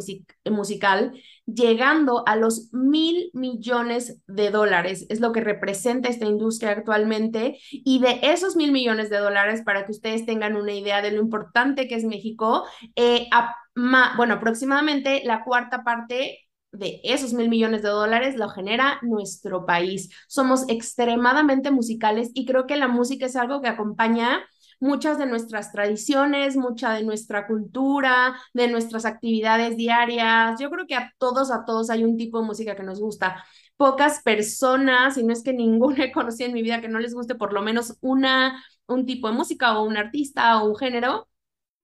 musical, 0.50 1.12
llegando 1.47 2.25
a 2.26 2.37
los 2.37 2.69
mil 2.73 3.31
millones 3.33 4.21
de 4.26 4.50
dólares. 4.50 5.07
Es 5.09 5.21
lo 5.21 5.33
que 5.33 5.41
representa 5.41 6.11
esta 6.11 6.26
industria 6.26 6.73
actualmente. 6.73 7.59
Y 7.71 8.00
de 8.00 8.21
esos 8.23 8.55
mil 8.55 8.71
millones 8.71 9.09
de 9.09 9.19
dólares, 9.19 9.62
para 9.64 9.87
que 9.87 9.93
ustedes 9.93 10.26
tengan 10.26 10.57
una 10.57 10.75
idea 10.75 11.00
de 11.00 11.12
lo 11.12 11.21
importante 11.21 11.88
que 11.88 11.95
es 11.95 12.05
México, 12.05 12.64
eh, 12.95 13.29
bueno, 13.75 14.35
aproximadamente 14.35 15.23
la 15.25 15.43
cuarta 15.43 15.85
parte 15.85 16.41
de 16.73 17.00
esos 17.05 17.33
mil 17.35 17.49
millones 17.49 17.83
de 17.83 17.88
dólares 17.88 18.37
lo 18.37 18.49
genera 18.49 18.99
nuestro 19.02 19.64
país. 19.64 20.11
Somos 20.29 20.64
extremadamente 20.69 21.71
musicales 21.71 22.31
y 22.35 22.45
creo 22.45 22.67
que 22.67 22.76
la 22.76 22.88
música 22.88 23.26
es 23.26 23.37
algo 23.37 23.61
que 23.61 23.69
acompaña 23.69 24.43
muchas 24.83 25.17
de 25.17 25.27
nuestras 25.27 25.71
tradiciones, 25.71 26.57
mucha 26.57 26.93
de 26.93 27.05
nuestra 27.05 27.47
cultura, 27.47 28.37
de 28.53 28.67
nuestras 28.69 29.05
actividades 29.05 29.77
diarias. 29.77 30.59
Yo 30.61 30.71
creo 30.71 30.87
que 30.89 30.97
a 30.97 31.15
todos, 31.19 31.53
a 31.53 31.65
todos 31.65 31.89
hay 31.89 32.05
un 32.05 32.17
tipo 32.17 32.41
de 32.41 32.47
música 32.47 32.75
que 32.75 32.83
nos 32.83 33.01
gusta. 33.01 33.45
Pocas 33.77 34.23
personas, 34.23 35.17
y 35.17 35.23
no 35.23 35.33
es 35.33 35.43
que 35.45 35.53
ninguna 35.53 36.05
he 36.07 36.12
conocido 36.12 36.49
en 36.49 36.55
mi 36.55 36.62
vida 36.62 36.81
que 36.81 36.89
no 36.89 36.99
les 36.99 37.15
guste 37.15 37.37
por 37.37 37.53
lo 37.53 37.62
menos 37.62 37.97
una, 38.01 38.62
un 38.87 39.07
tipo 39.07 39.29
de 39.29 39.35
música 39.35 39.79
o 39.79 39.85
un 39.85 39.97
artista 39.97 40.61
o 40.62 40.69
un 40.69 40.77
género. 40.77 41.29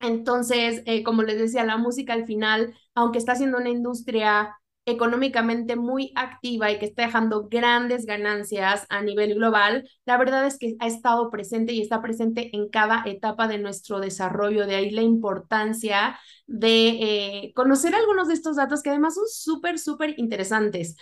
Entonces, 0.01 0.83
eh, 0.87 1.05
como 1.05 1.23
les 1.23 1.39
decía, 1.39 1.65
la 1.65 1.77
música 1.77 2.15
al 2.15 2.27
final, 2.27 2.75
aunque 2.95 3.19
está 3.19 3.37
siendo 3.37 3.59
una 3.59 3.71
industria 3.71 4.59
económicamente 4.91 5.77
muy 5.77 6.13
activa 6.17 6.71
y 6.71 6.79
que 6.79 6.87
está 6.87 7.03
dejando 7.03 7.49
grandes 7.49 8.07
ganancias 8.07 8.87
a 8.89 9.03
nivel 9.03 9.35
global, 9.35 9.89
la 10.05 10.17
verdad 10.19 10.47
es 10.47 10.59
que 10.59 10.77
ha 10.81 10.87
estado 10.87 11.31
presente 11.31 11.73
y 11.73 11.83
está 11.83 12.01
presente 12.03 12.51
en 12.57 12.69
cada 12.69 13.03
etapa 13.07 13.49
de 13.49 13.59
nuestro 13.59 14.01
desarrollo. 14.01 14.67
De 14.67 14.77
ahí 14.77 14.91
la 14.91 15.03
importancia 15.03 16.19
de 16.47 16.89
eh, 16.89 17.53
conocer 17.55 17.95
algunos 17.95 18.29
de 18.29 18.35
estos 18.35 18.57
datos 18.57 18.83
que 18.83 18.91
además 18.91 19.15
son 19.15 19.27
súper, 19.29 19.79
súper 19.79 20.15
interesantes. 20.19 20.97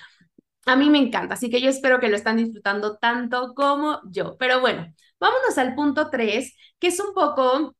A 0.66 0.76
mí 0.76 0.90
me 0.90 0.98
encanta, 0.98 1.34
así 1.34 1.48
que 1.48 1.60
yo 1.60 1.68
espero 1.70 2.00
que 2.00 2.08
lo 2.08 2.16
están 2.16 2.38
disfrutando 2.38 2.96
tanto 2.98 3.54
como 3.54 4.00
yo. 4.10 4.36
Pero 4.38 4.60
bueno, 4.60 4.92
vámonos 5.20 5.56
al 5.58 5.74
punto 5.76 6.10
tres, 6.10 6.54
que 6.80 6.88
es 6.88 6.98
un 7.00 7.14
poco 7.14 7.76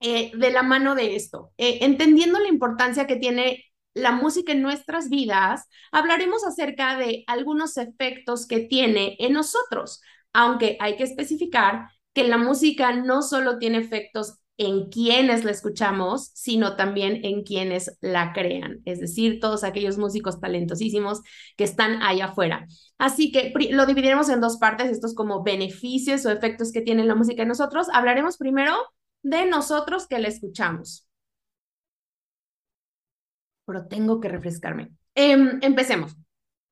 eh, 0.00 0.32
de 0.36 0.50
la 0.50 0.62
mano 0.62 0.94
de 0.94 1.16
esto, 1.16 1.52
eh, 1.58 1.78
entendiendo 1.82 2.38
la 2.38 2.48
importancia 2.48 3.06
que 3.06 3.16
tiene 3.16 3.64
la 4.00 4.12
música 4.12 4.52
en 4.52 4.62
nuestras 4.62 5.08
vidas, 5.08 5.68
hablaremos 5.92 6.44
acerca 6.44 6.96
de 6.96 7.24
algunos 7.26 7.76
efectos 7.76 8.46
que 8.46 8.60
tiene 8.60 9.16
en 9.18 9.32
nosotros, 9.34 10.00
aunque 10.32 10.76
hay 10.80 10.96
que 10.96 11.04
especificar 11.04 11.88
que 12.12 12.24
la 12.24 12.38
música 12.38 12.92
no 12.92 13.22
solo 13.22 13.58
tiene 13.58 13.78
efectos 13.78 14.38
en 14.58 14.90
quienes 14.90 15.44
la 15.44 15.52
escuchamos, 15.52 16.32
sino 16.34 16.76
también 16.76 17.24
en 17.24 17.44
quienes 17.44 17.96
la 18.02 18.34
crean, 18.34 18.82
es 18.84 19.00
decir, 19.00 19.40
todos 19.40 19.64
aquellos 19.64 19.96
músicos 19.96 20.38
talentosísimos 20.38 21.22
que 21.56 21.64
están 21.64 22.02
allá 22.02 22.26
afuera. 22.26 22.66
Así 22.98 23.32
que 23.32 23.54
lo 23.70 23.86
dividiremos 23.86 24.28
en 24.28 24.42
dos 24.42 24.58
partes, 24.58 24.90
estos 24.90 25.14
como 25.14 25.42
beneficios 25.42 26.26
o 26.26 26.30
efectos 26.30 26.72
que 26.72 26.82
tiene 26.82 27.04
la 27.04 27.14
música 27.14 27.42
en 27.42 27.48
nosotros. 27.48 27.86
Hablaremos 27.90 28.36
primero 28.36 28.76
de 29.22 29.46
nosotros 29.46 30.06
que 30.06 30.18
la 30.18 30.28
escuchamos 30.28 31.09
pero 33.70 33.86
tengo 33.86 34.18
que 34.18 34.28
refrescarme. 34.28 34.90
Em, 35.14 35.60
empecemos. 35.62 36.16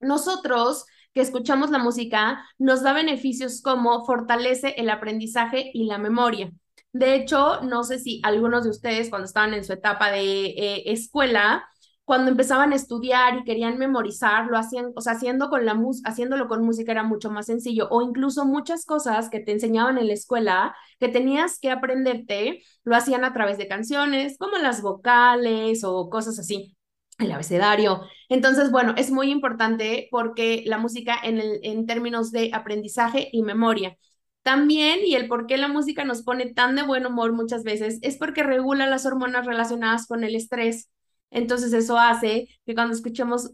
Nosotros 0.00 0.84
que 1.14 1.20
escuchamos 1.20 1.70
la 1.70 1.78
música 1.78 2.44
nos 2.58 2.82
da 2.82 2.92
beneficios 2.92 3.62
como 3.62 4.04
fortalece 4.04 4.74
el 4.78 4.90
aprendizaje 4.90 5.70
y 5.72 5.84
la 5.84 5.98
memoria. 5.98 6.50
De 6.92 7.14
hecho, 7.14 7.60
no 7.62 7.84
sé 7.84 8.00
si 8.00 8.20
algunos 8.24 8.64
de 8.64 8.70
ustedes 8.70 9.10
cuando 9.10 9.26
estaban 9.26 9.54
en 9.54 9.62
su 9.62 9.72
etapa 9.72 10.10
de 10.10 10.46
eh, 10.46 10.82
escuela, 10.86 11.68
cuando 12.04 12.32
empezaban 12.32 12.72
a 12.72 12.76
estudiar 12.76 13.36
y 13.36 13.44
querían 13.44 13.78
memorizar, 13.78 14.46
lo 14.46 14.58
hacían, 14.58 14.92
o 14.96 15.00
sea, 15.00 15.12
haciendo 15.12 15.50
con 15.50 15.64
la 15.66 15.80
haciéndolo 16.04 16.48
con 16.48 16.64
música 16.64 16.90
era 16.90 17.04
mucho 17.04 17.30
más 17.30 17.46
sencillo, 17.46 17.86
o 17.90 18.02
incluso 18.02 18.44
muchas 18.44 18.84
cosas 18.84 19.28
que 19.30 19.38
te 19.40 19.52
enseñaban 19.52 19.98
en 19.98 20.08
la 20.08 20.14
escuela 20.14 20.74
que 20.98 21.08
tenías 21.08 21.60
que 21.60 21.70
aprenderte, 21.70 22.62
lo 22.82 22.96
hacían 22.96 23.24
a 23.24 23.32
través 23.34 23.56
de 23.58 23.68
canciones, 23.68 24.36
como 24.38 24.56
las 24.56 24.82
vocales 24.82 25.84
o 25.84 26.10
cosas 26.10 26.38
así 26.38 26.77
el 27.18 27.32
abecedario. 27.32 28.02
Entonces, 28.28 28.70
bueno, 28.70 28.94
es 28.96 29.10
muy 29.10 29.30
importante 29.30 30.08
porque 30.10 30.62
la 30.66 30.78
música 30.78 31.16
en, 31.22 31.38
el, 31.38 31.60
en 31.62 31.86
términos 31.86 32.30
de 32.30 32.50
aprendizaje 32.52 33.28
y 33.32 33.42
memoria. 33.42 33.96
También, 34.42 35.00
y 35.04 35.14
el 35.14 35.28
por 35.28 35.46
qué 35.46 35.58
la 35.58 35.68
música 35.68 36.04
nos 36.04 36.22
pone 36.22 36.52
tan 36.54 36.76
de 36.76 36.82
buen 36.82 37.04
humor 37.06 37.32
muchas 37.32 37.64
veces, 37.64 37.98
es 38.02 38.16
porque 38.16 38.42
regula 38.42 38.86
las 38.86 39.04
hormonas 39.06 39.46
relacionadas 39.46 40.06
con 40.06 40.24
el 40.24 40.34
estrés. 40.36 40.90
Entonces, 41.30 41.72
eso 41.72 41.98
hace 41.98 42.48
que 42.64 42.74
cuando 42.74 42.94
escuchemos 42.94 43.52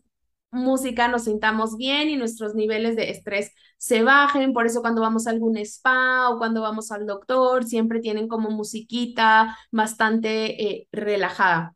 música 0.51 1.09
nos 1.09 1.25
sintamos 1.25 1.77
bien 1.77 2.09
y 2.11 2.17
nuestros 2.17 2.55
niveles 2.55 2.97
de 2.97 3.11
estrés 3.11 3.53
se 3.79 4.03
bajen. 4.03 4.53
Por 4.53 4.67
eso 4.67 4.83
cuando 4.83 5.01
vamos 5.01 5.27
a 5.27 5.31
algún 5.31 5.57
spa 5.59 6.29
o 6.31 6.39
cuando 6.39 6.61
vamos 6.63 6.91
al 6.93 7.07
doctor, 7.07 7.65
siempre 7.65 8.01
tienen 8.01 8.29
como 8.29 8.51
musiquita 8.51 9.57
bastante 9.73 10.63
eh, 10.65 10.89
relajada. 10.93 11.75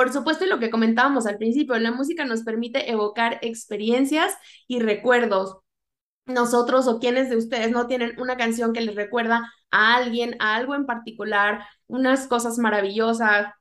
Por 0.00 0.14
supuesto, 0.14 0.46
y 0.46 0.48
lo 0.48 0.58
que 0.58 0.70
comentábamos 0.70 1.26
al 1.26 1.36
principio, 1.36 1.78
la 1.78 1.92
música 1.92 2.24
nos 2.24 2.42
permite 2.42 2.90
evocar 2.90 3.38
experiencias 3.42 4.34
y 4.66 4.80
recuerdos. 4.80 5.58
Nosotros 6.24 6.88
o 6.88 6.98
quienes 6.98 7.28
de 7.28 7.36
ustedes 7.36 7.70
no 7.70 7.86
tienen 7.86 8.18
una 8.18 8.38
canción 8.38 8.72
que 8.72 8.80
les 8.80 8.94
recuerda 8.94 9.52
a 9.70 9.96
alguien, 9.96 10.36
a 10.38 10.56
algo 10.56 10.74
en 10.74 10.86
particular, 10.86 11.66
unas 11.86 12.26
cosas 12.28 12.56
maravillosas, 12.56 13.52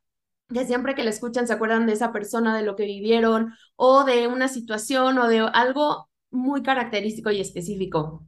que 0.48 0.66
siempre 0.66 0.96
que 0.96 1.04
la 1.04 1.10
escuchan 1.10 1.46
se 1.46 1.52
acuerdan 1.52 1.86
de 1.86 1.92
esa 1.92 2.14
persona, 2.14 2.56
de 2.56 2.64
lo 2.64 2.78
que 2.78 2.86
vivieron, 2.86 3.54
o 3.76 4.06
de 4.06 4.28
una 4.28 4.48
situación, 4.48 5.18
o 5.18 5.28
de 5.28 5.40
algo 5.40 6.10
muy 6.32 6.64
característico 6.64 7.32
y 7.32 7.42
específico. 7.42 8.26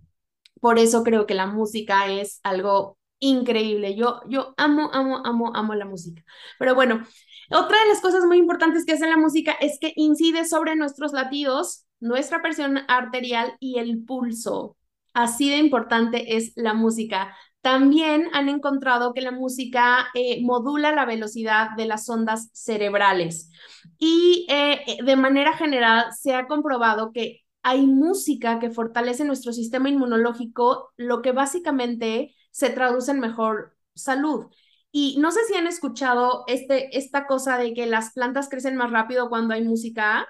Por 0.60 0.80
eso 0.80 1.04
creo 1.06 1.26
que 1.26 1.34
la 1.34 1.48
música 1.48 2.12
es 2.12 2.42
algo 2.44 2.98
increíble. 3.20 3.96
Yo, 3.96 4.20
yo 4.28 4.54
amo, 4.58 4.90
amo, 4.92 5.22
amo, 5.24 5.56
amo 5.56 5.76
la 5.76 5.86
música. 5.86 6.26
Pero 6.60 6.76
bueno, 6.76 7.06
otra 7.52 7.82
de 7.82 7.90
las 7.90 8.02
cosas 8.02 8.26
muy 8.26 8.38
importantes 8.38 8.86
que 8.86 8.94
hace 8.94 9.08
la 9.08 9.18
música 9.18 9.54
es 9.60 9.78
que 9.80 9.94
incide 9.96 10.46
sobre 10.46 10.76
nuestros 10.76 11.14
latidos, 11.14 11.86
nuestra 12.00 12.42
presión 12.42 12.80
arterial 12.88 13.56
y 13.60 13.80
el 13.80 14.04
pulso. 14.04 14.78
Así 15.14 15.50
de 15.50 15.58
importante 15.58 16.38
es 16.38 16.54
la 16.56 16.74
música. 16.74 17.36
También 17.62 18.28
han 18.34 18.50
encontrado 18.50 19.14
que 19.14 19.22
la 19.22 19.32
música 19.32 20.08
eh, 20.16 20.42
modula 20.42 20.92
la 20.94 21.06
velocidad 21.06 21.70
de 21.78 21.86
las 21.86 22.10
ondas 22.10 22.50
cerebrales 22.54 23.52
y 24.00 24.48
eh, 24.50 24.82
eh, 24.88 24.98
de 25.04 25.16
manera 25.16 25.56
general 25.56 26.06
se 26.12 26.34
ha 26.34 26.48
comprobado 26.48 27.12
que 27.12 27.42
hay 27.62 27.86
música 27.86 28.60
que 28.60 28.72
fortalece 28.72 29.26
nuestro 29.26 29.54
sistema 29.54 29.90
inmunológico, 29.90 30.92
lo 30.98 31.22
que 31.22 31.32
básicamente 31.34 32.36
se 32.50 32.72
traduce 32.72 33.12
en 33.12 33.20
mejor 33.20 33.76
salud. 33.94 34.48
Y 34.92 35.18
no 35.20 35.32
sé 35.32 35.40
si 35.48 35.56
han 35.56 35.68
escuchado 35.68 36.44
este, 36.48 36.98
esta 36.98 37.26
cosa 37.28 37.58
de 37.58 37.74
que 37.74 37.86
las 37.86 38.12
plantas 38.14 38.50
crecen 38.50 38.76
más 38.76 38.92
rápido 38.92 39.30
cuando 39.30 39.54
hay 39.54 39.64
música. 39.64 40.28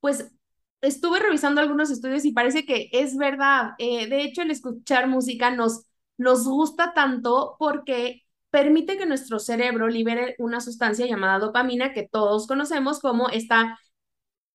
Pues 0.00 0.32
estuve 0.80 1.20
revisando 1.20 1.60
algunos 1.60 1.90
estudios 1.90 2.24
y 2.24 2.32
parece 2.32 2.64
que 2.66 2.88
es 2.92 3.16
verdad. 3.16 3.72
Eh, 3.78 4.08
de 4.08 4.22
hecho, 4.22 4.42
el 4.42 4.50
escuchar 4.50 5.08
música 5.08 5.50
nos, 5.50 5.86
nos 6.18 6.44
gusta 6.46 6.92
tanto 6.94 7.56
porque 7.58 8.22
permite 8.50 8.98
que 8.98 9.06
nuestro 9.06 9.38
cerebro 9.38 9.88
libere 9.88 10.34
una 10.38 10.60
sustancia 10.60 11.06
llamada 11.06 11.38
dopamina 11.38 11.92
que 11.92 12.08
todos 12.08 12.46
conocemos 12.46 13.00
como 13.00 13.28
esta, 13.30 13.78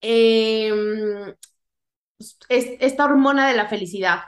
em, 0.01 1.35
esta 2.49 3.05
hormona 3.05 3.47
de 3.47 3.55
la 3.55 3.67
felicidad. 3.67 4.19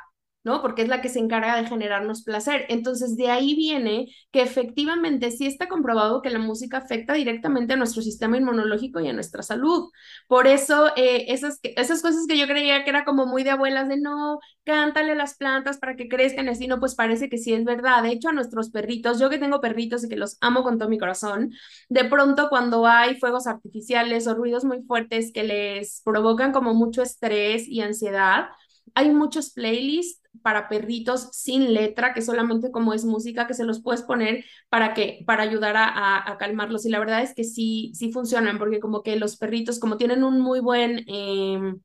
¿No? 0.43 0.62
Porque 0.62 0.84
es 0.84 0.88
la 0.88 1.01
que 1.01 1.10
se 1.10 1.19
encarga 1.19 1.55
de 1.58 1.67
generarnos 1.67 2.24
placer. 2.24 2.65
Entonces, 2.69 3.17
de 3.17 3.29
ahí 3.29 3.55
viene 3.55 4.08
que 4.31 4.41
efectivamente 4.41 5.31
sí 5.31 5.46
está 5.46 5.67
comprobado 5.67 6.22
que 6.22 6.29
la 6.29 6.39
música 6.39 6.77
afecta 6.77 7.13
directamente 7.13 7.74
a 7.74 7.75
nuestro 7.77 8.01
sistema 8.01 8.38
inmunológico 8.38 9.00
y 9.01 9.10
a 9.10 9.13
nuestra 9.13 9.43
salud. 9.43 9.89
Por 10.27 10.48
eso, 10.48 10.91
eh, 10.96 11.25
esas, 11.29 11.60
esas 11.63 12.01
cosas 12.01 12.25
que 12.27 12.38
yo 12.38 12.48
creía 12.48 12.84
que 12.84 12.89
era 12.89 13.03
como 13.05 13.25
muy 13.25 13.43
de 13.43 13.51
abuelas, 13.51 13.89
de 13.89 13.98
no, 13.98 14.39
cántale 14.63 15.15
las 15.15 15.36
plantas 15.36 15.77
para 15.77 15.96
que 15.96 16.08
crezcan 16.08 16.48
así, 16.50 16.67
no, 16.67 16.79
pues 16.79 16.96
parece 16.96 17.29
que 17.29 17.38
sí 17.38 17.53
es 17.53 17.63
verdad. 17.65 18.03
De 18.03 18.12
hecho, 18.12 18.29
a 18.29 18.34
nuestros 18.34 18.69
perritos, 18.69 19.19
yo 19.19 19.29
que 19.29 19.38
tengo 19.39 19.60
perritos 19.62 20.03
y 20.03 20.10
que 20.10 20.15
los 20.15 20.38
amo 20.41 20.63
con 20.63 20.77
todo 20.77 20.89
mi 20.89 20.98
corazón, 20.98 21.51
de 21.89 22.05
pronto 22.05 22.50
cuando 22.50 22.86
hay 22.88 23.15
fuegos 23.19 23.48
artificiales 23.48 24.27
o 24.27 24.36
ruidos 24.36 24.63
muy 24.63 24.84
fuertes 24.84 25.31
que 25.34 25.43
les 25.43 26.01
provocan 26.05 26.51
como 26.51 26.74
mucho 26.74 27.01
estrés 27.01 27.67
y 27.67 27.81
ansiedad, 27.81 28.50
hay 28.96 29.12
muchos 29.12 29.51
playlists 29.51 30.22
para 30.41 30.69
perritos 30.69 31.29
sin 31.31 31.74
letra, 31.74 32.13
que 32.13 32.22
solamente 32.22 32.72
como 32.72 32.93
es 32.93 33.05
música, 33.05 33.48
que 33.48 33.53
se 33.53 33.65
los 33.65 33.81
puedes 33.81 34.01
poner 34.03 34.46
para 34.69 34.93
que, 34.93 35.24
para 35.25 35.43
ayudar 35.43 35.75
a, 35.77 36.38
calmarlos. 36.39 36.86
Y 36.86 36.89
la 36.89 37.00
verdad 37.00 37.22
es 37.22 37.34
que 37.36 37.43
sí, 37.43 37.91
sí 37.96 38.12
funcionan, 38.12 38.58
porque 38.58 38.79
como 38.79 39.03
que 39.03 39.15
los 39.17 39.38
perritos, 39.38 39.79
como 39.79 39.98
tienen 39.98 40.24
un 40.24 40.39
muy 40.41 40.60
buen 40.60 41.03
em, 41.08 41.79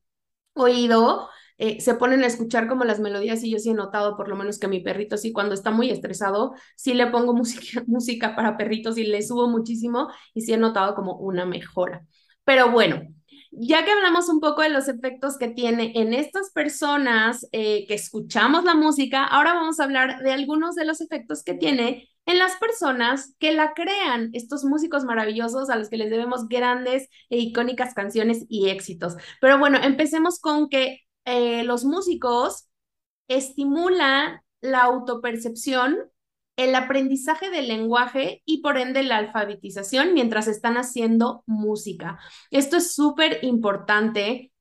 oído, 0.54 1.28
eh, 1.58 1.80
se 1.80 1.94
ponen 1.94 2.22
a 2.24 2.26
escuchar 2.26 2.68
como 2.68 2.84
las 2.84 3.00
melodías 3.00 3.42
y 3.44 3.50
yo 3.50 3.58
sí 3.58 3.70
he 3.70 3.74
notado 3.74 4.16
por 4.16 4.28
lo 4.28 4.36
menos 4.36 4.58
que 4.58 4.68
mi 4.68 4.80
perrito 4.80 5.16
sí 5.16 5.32
cuando 5.32 5.54
está 5.54 5.70
muy 5.70 5.90
estresado, 5.90 6.54
sí 6.76 6.94
le 6.94 7.06
pongo 7.08 7.34
música, 7.34 7.82
música 7.86 8.34
para 8.36 8.56
perritos 8.56 8.98
y 8.98 9.04
le 9.04 9.22
subo 9.22 9.48
muchísimo 9.48 10.08
y 10.34 10.42
sí 10.42 10.52
he 10.52 10.56
notado 10.58 10.94
como 10.94 11.16
una 11.16 11.46
mejora. 11.46 12.04
Pero 12.44 12.70
bueno, 12.70 13.02
ya 13.50 13.84
que 13.84 13.92
hablamos 13.92 14.28
un 14.28 14.40
poco 14.40 14.62
de 14.62 14.70
los 14.70 14.88
efectos 14.88 15.38
que 15.38 15.48
tiene 15.48 15.92
en 15.94 16.12
estas 16.12 16.50
personas 16.50 17.46
eh, 17.52 17.86
que 17.86 17.94
escuchamos 17.94 18.64
la 18.64 18.74
música, 18.74 19.24
ahora 19.24 19.54
vamos 19.54 19.78
a 19.78 19.84
hablar 19.84 20.22
de 20.22 20.32
algunos 20.32 20.74
de 20.74 20.84
los 20.84 21.00
efectos 21.00 21.42
que 21.44 21.54
tiene 21.54 22.08
en 22.26 22.38
las 22.38 22.56
personas 22.56 23.34
que 23.38 23.52
la 23.52 23.74
crean, 23.74 24.30
estos 24.32 24.64
músicos 24.64 25.04
maravillosos 25.04 25.70
a 25.70 25.76
los 25.76 25.88
que 25.88 25.98
les 25.98 26.10
debemos 26.10 26.48
grandes 26.48 27.08
e 27.28 27.38
icónicas 27.38 27.94
canciones 27.94 28.44
y 28.48 28.70
éxitos. 28.70 29.14
Pero 29.40 29.58
bueno, 29.58 29.78
empecemos 29.82 30.40
con 30.40 30.68
que 30.68 31.00
eh, 31.26 31.64
los 31.64 31.84
músicos 31.84 32.68
estimulan 33.28 34.40
la 34.60 34.82
autopercepción 34.82 35.98
el 36.56 36.74
aprendizaje 36.74 37.50
del 37.50 37.68
lenguaje 37.68 38.42
y 38.44 38.62
por 38.62 38.78
ende 38.78 39.02
la 39.02 39.16
alfabetización 39.16 40.14
mientras 40.14 40.46
están 40.48 40.76
haciendo 40.76 41.42
música. 41.46 42.18
Esto 42.50 42.76
es 42.76 42.94
súper 42.94 43.40
importante 43.42 44.52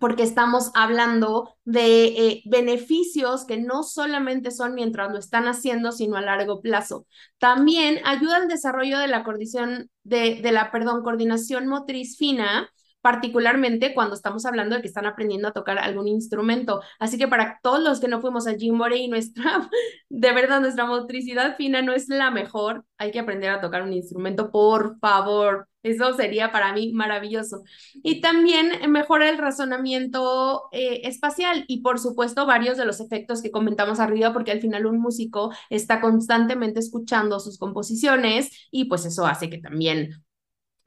porque 0.00 0.24
estamos 0.24 0.72
hablando 0.74 1.56
de 1.64 2.06
eh, 2.06 2.42
beneficios 2.46 3.44
que 3.44 3.58
no 3.58 3.82
solamente 3.84 4.50
son 4.50 4.74
mientras 4.74 5.12
lo 5.12 5.18
están 5.18 5.46
haciendo, 5.46 5.92
sino 5.92 6.16
a 6.16 6.20
largo 6.20 6.60
plazo. 6.60 7.06
También 7.38 8.00
ayuda 8.04 8.36
al 8.36 8.48
desarrollo 8.48 8.98
de 8.98 9.06
la 9.08 9.22
coordinación, 9.22 9.90
de, 10.02 10.40
de 10.42 10.52
la, 10.52 10.72
perdón, 10.72 11.02
coordinación 11.04 11.68
motriz 11.68 12.16
fina, 12.18 12.68
particularmente 13.04 13.92
cuando 13.92 14.14
estamos 14.14 14.46
hablando 14.46 14.76
de 14.76 14.80
que 14.80 14.88
están 14.88 15.04
aprendiendo 15.04 15.46
a 15.46 15.52
tocar 15.52 15.78
algún 15.78 16.08
instrumento. 16.08 16.80
Así 16.98 17.18
que 17.18 17.28
para 17.28 17.60
todos 17.62 17.80
los 17.80 18.00
que 18.00 18.08
no 18.08 18.22
fuimos 18.22 18.46
a 18.46 18.54
Jimbore 18.54 18.96
y 18.96 19.08
nuestra, 19.08 19.68
de 20.08 20.32
verdad, 20.32 20.62
nuestra 20.62 20.86
motricidad 20.86 21.54
fina 21.58 21.82
no 21.82 21.92
es 21.92 22.08
la 22.08 22.30
mejor, 22.30 22.86
hay 22.96 23.10
que 23.10 23.18
aprender 23.18 23.50
a 23.50 23.60
tocar 23.60 23.82
un 23.82 23.92
instrumento, 23.92 24.50
por 24.50 24.98
favor. 25.00 25.68
Eso 25.82 26.14
sería 26.14 26.50
para 26.50 26.72
mí 26.72 26.92
maravilloso. 26.94 27.62
Y 27.92 28.22
también 28.22 28.90
mejora 28.90 29.28
el 29.28 29.36
razonamiento 29.36 30.62
eh, 30.72 31.02
espacial 31.04 31.66
y 31.68 31.82
por 31.82 32.00
supuesto 32.00 32.46
varios 32.46 32.78
de 32.78 32.86
los 32.86 33.00
efectos 33.00 33.42
que 33.42 33.50
comentamos 33.50 34.00
arriba, 34.00 34.32
porque 34.32 34.50
al 34.50 34.62
final 34.62 34.86
un 34.86 34.98
músico 34.98 35.52
está 35.68 36.00
constantemente 36.00 36.80
escuchando 36.80 37.38
sus 37.38 37.58
composiciones 37.58 38.50
y 38.70 38.86
pues 38.86 39.04
eso 39.04 39.26
hace 39.26 39.50
que 39.50 39.58
también 39.58 40.23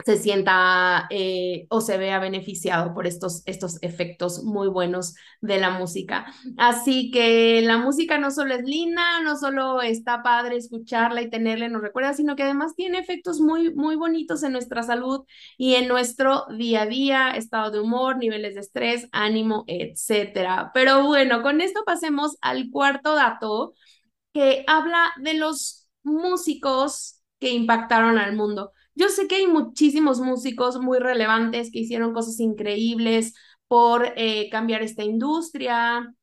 se 0.05 0.17
sienta 0.17 1.07
eh, 1.09 1.65
o 1.69 1.81
se 1.81 1.97
vea 1.97 2.19
beneficiado 2.19 2.93
por 2.93 3.07
estos, 3.07 3.41
estos 3.45 3.81
efectos 3.81 4.43
muy 4.43 4.67
buenos 4.67 5.15
de 5.41 5.59
la 5.59 5.71
música. 5.71 6.27
Así 6.57 7.09
que 7.11 7.61
la 7.63 7.77
música 7.77 8.17
no 8.19 8.29
solo 8.31 8.53
es 8.53 8.63
linda, 8.63 9.21
no 9.21 9.35
solo 9.37 9.81
está 9.81 10.21
padre 10.23 10.55
escucharla 10.57 11.21
y 11.23 11.29
tenerla 11.29 11.67
nos 11.67 11.81
recuerda, 11.81 12.13
sino 12.13 12.35
que 12.35 12.43
además 12.43 12.75
tiene 12.75 12.99
efectos 12.99 13.39
muy, 13.41 13.73
muy 13.73 13.95
bonitos 13.95 14.43
en 14.43 14.53
nuestra 14.53 14.83
salud 14.83 15.25
y 15.57 15.75
en 15.75 15.87
nuestro 15.87 16.45
día 16.55 16.83
a 16.83 16.85
día, 16.85 17.29
estado 17.31 17.71
de 17.71 17.79
humor, 17.79 18.17
niveles 18.17 18.53
de 18.55 18.61
estrés, 18.61 19.07
ánimo, 19.11 19.65
etcétera. 19.67 20.71
Pero 20.73 21.03
bueno, 21.05 21.41
con 21.41 21.59
esto 21.59 21.83
pasemos 21.85 22.37
al 22.41 22.69
cuarto 22.69 23.15
dato 23.15 23.73
que 24.33 24.63
habla 24.67 25.11
de 25.17 25.33
los 25.35 25.87
músicos 26.03 27.21
que 27.39 27.51
impactaron 27.51 28.17
al 28.17 28.35
mundo. 28.35 28.71
Yo 28.97 29.09
sé 29.09 29.27
que 29.27 29.35
hay 29.35 29.47
muchísimos 29.47 30.19
músicos 30.19 30.79
muy 30.79 30.97
relevantes 30.99 31.71
que 31.71 31.79
hicieron 31.79 32.13
cosas 32.13 32.39
increíbles 32.39 33.35
por 33.67 34.11
eh, 34.15 34.49
cambiar 34.49 34.81
esta 34.81 35.03
industria, 35.03 36.13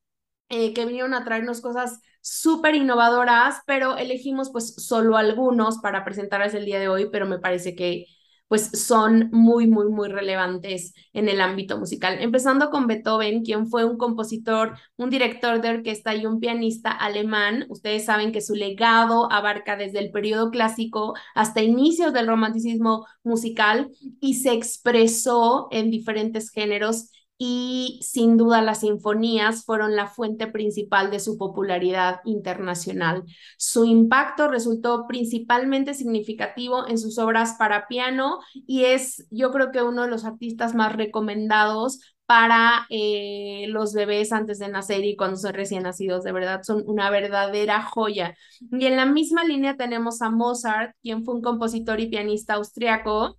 eh, 0.48 0.74
que 0.74 0.87
vinieron 0.87 1.14
a 1.14 1.24
traernos 1.24 1.60
cosas 1.60 2.00
súper 2.22 2.74
innovadoras, 2.74 3.60
pero 3.66 3.96
elegimos 3.98 4.50
pues 4.52 4.74
solo 4.76 5.16
algunos 5.16 5.78
para 5.78 6.04
presentarles 6.04 6.54
el 6.54 6.64
día 6.66 6.80
de 6.80 6.88
hoy, 6.88 7.08
pero 7.12 7.26
me 7.26 7.38
parece 7.40 7.76
que 7.76 8.06
pues 8.48 8.70
son 8.87 9.30
muy, 9.33 9.66
muy, 9.66 9.88
muy 9.88 10.09
relevantes 10.09 10.94
en 11.12 11.28
el 11.28 11.40
ámbito 11.40 11.78
musical. 11.78 12.18
Empezando 12.20 12.70
con 12.70 12.87
Beethoven, 12.87 13.42
quien 13.42 13.66
fue 13.66 13.85
un 13.85 13.96
compositor, 13.96 14.76
un 14.96 15.11
director 15.11 15.61
de 15.61 15.70
orquesta 15.70 16.14
y 16.14 16.26
un 16.26 16.40
pianista 16.40 16.90
alemán. 16.90 17.66
Ustedes 17.68 18.04
saben 18.04 18.33
que 18.33 18.40
su 18.40 18.54
legado 18.54 19.30
abarca 19.33 19.76
desde 19.76 19.98
el 19.98 20.11
periodo 20.11 20.50
clásico 20.50 21.14
hasta 21.35 21.62
inicios 21.62 22.12
del 22.12 22.26
romanticismo 22.26 23.07
musical 23.22 23.90
y 24.20 24.35
se 24.35 24.52
expresó 24.52 25.68
en 25.70 25.90
diferentes 25.90 26.50
géneros 26.50 27.11
y 27.36 28.00
sin 28.02 28.36
duda 28.36 28.62
las 28.62 28.80
sinfonías 28.80 29.64
fueron 29.64 29.96
la 29.96 30.06
fuente 30.06 30.46
principal 30.46 31.10
de 31.10 31.20
su 31.20 31.36
popularidad 31.36 32.20
internacional. 32.24 33.24
Su 33.58 33.84
impacto 33.84 34.48
resultó 34.48 35.06
principalmente 35.08 35.94
significativo 35.94 36.86
en 36.86 36.98
sus 36.98 37.18
obras 37.18 37.56
para 37.58 37.88
piano 37.88 38.38
y 38.54 38.84
es 38.84 39.26
yo 39.30 39.50
creo 39.50 39.72
que 39.72 39.82
uno 39.82 40.02
de 40.02 40.10
los 40.10 40.24
artistas 40.24 40.74
más 40.74 40.94
recomendados 40.94 42.00
para 42.26 42.86
eh, 42.88 43.66
los 43.68 43.92
bebés 43.92 44.32
antes 44.32 44.58
de 44.58 44.68
nacer 44.68 45.04
y 45.04 45.16
cuando 45.16 45.36
son 45.36 45.52
recién 45.52 45.82
nacidos, 45.82 46.24
de 46.24 46.32
verdad 46.32 46.62
son 46.62 46.82
una 46.86 47.10
verdadera 47.10 47.82
joya. 47.82 48.34
Y 48.60 48.86
en 48.86 48.96
la 48.96 49.06
misma 49.06 49.44
línea 49.44 49.76
tenemos 49.76 50.22
a 50.22 50.30
Mozart, 50.30 50.96
quien 51.02 51.24
fue 51.24 51.34
un 51.34 51.42
compositor 51.42 52.00
y 52.00 52.08
pianista 52.08 52.54
austriaco 52.54 53.36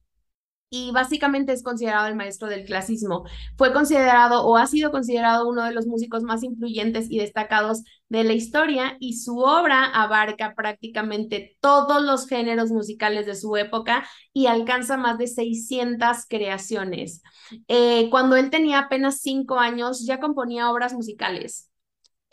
y 0.75 0.91
básicamente 0.91 1.53
es 1.53 1.63
considerado 1.63 2.07
el 2.07 2.15
maestro 2.15 2.49
del 2.49 2.65
clasismo. 2.65 3.23
Fue 3.57 3.71
considerado 3.71 4.45
o 4.45 4.57
ha 4.57 4.67
sido 4.67 4.91
considerado 4.91 5.47
uno 5.47 5.63
de 5.63 5.71
los 5.71 5.87
músicos 5.87 6.23
más 6.23 6.43
influyentes 6.43 7.07
y 7.09 7.19
destacados 7.19 7.83
de 8.09 8.25
la 8.25 8.33
historia 8.33 8.97
y 8.99 9.13
su 9.17 9.39
obra 9.39 9.85
abarca 9.85 10.53
prácticamente 10.53 11.57
todos 11.61 12.01
los 12.03 12.27
géneros 12.27 12.71
musicales 12.71 13.25
de 13.25 13.35
su 13.35 13.55
época 13.55 14.05
y 14.33 14.47
alcanza 14.47 14.97
más 14.97 15.17
de 15.17 15.27
600 15.27 16.25
creaciones. 16.27 17.23
Eh, 17.69 18.09
cuando 18.09 18.35
él 18.35 18.49
tenía 18.49 18.79
apenas 18.79 19.21
cinco 19.21 19.59
años 19.59 20.05
ya 20.05 20.19
componía 20.19 20.69
obras 20.71 20.93
musicales 20.93 21.69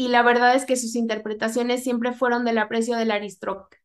y 0.03 0.09
la 0.09 0.23
verdad 0.25 0.57
es 0.57 0.67
que 0.67 0.75
sus 0.75 0.97
interpretaciones 0.97 1.85
siempre 1.85 2.13
fueron 2.13 2.45
del 2.45 2.59
aprecio 2.59 2.97
de 2.97 3.05
la 3.05 3.21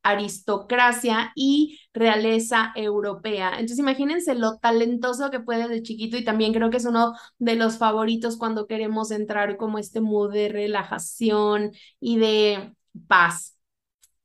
aristocracia 0.02 1.32
y 1.36 1.80
realeza 1.94 2.72
europea. 2.76 3.52
Entonces 3.52 3.78
imagínense 3.78 4.34
lo 4.34 4.58
talentoso 4.58 5.30
que 5.30 5.40
puede 5.40 5.68
de 5.68 5.84
chiquito 5.84 6.18
y 6.18 6.24
también 6.24 6.54
creo 6.54 6.72
que 6.72 6.78
es 6.78 6.86
uno 6.86 7.14
de 7.38 7.56
los 7.56 7.78
favoritos 7.78 8.36
cuando 8.38 8.66
queremos 8.66 9.12
entrar 9.12 9.58
como 9.58 9.78
este 9.78 10.02
mood 10.02 10.34
de 10.34 10.50
relajación 10.50 11.74
y 12.00 12.18
de 12.18 12.74
paz. 13.08 13.56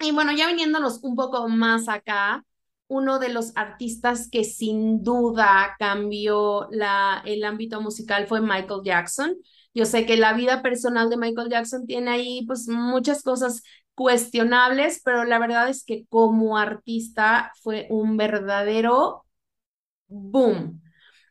Y 0.00 0.12
bueno, 0.12 0.32
ya 0.32 0.46
viniéndonos 0.46 1.00
un 1.04 1.14
poco 1.14 1.46
más 1.46 1.90
acá, 1.90 2.42
uno 2.88 3.18
de 3.18 3.28
los 3.28 3.52
artistas 3.54 4.30
que 4.30 4.44
sin 4.44 5.04
duda 5.04 5.76
cambió 5.78 6.68
la, 6.70 7.22
el 7.26 7.44
ámbito 7.44 7.82
musical 7.82 8.26
fue 8.26 8.40
Michael 8.40 8.80
Jackson. 8.82 9.36
Yo 9.74 9.86
sé 9.86 10.06
que 10.06 10.16
la 10.16 10.34
vida 10.34 10.62
personal 10.62 11.08
de 11.10 11.16
Michael 11.16 11.48
Jackson 11.50 11.86
tiene 11.86 12.10
ahí 12.10 12.44
pues 12.46 12.68
muchas 12.68 13.22
cosas 13.22 13.62
cuestionables, 13.94 15.00
pero 15.04 15.24
la 15.24 15.38
verdad 15.38 15.68
es 15.68 15.84
que 15.84 16.06
como 16.08 16.58
artista 16.58 17.52
fue 17.62 17.86
un 17.90 18.16
verdadero 18.16 19.24
boom. 20.08 20.82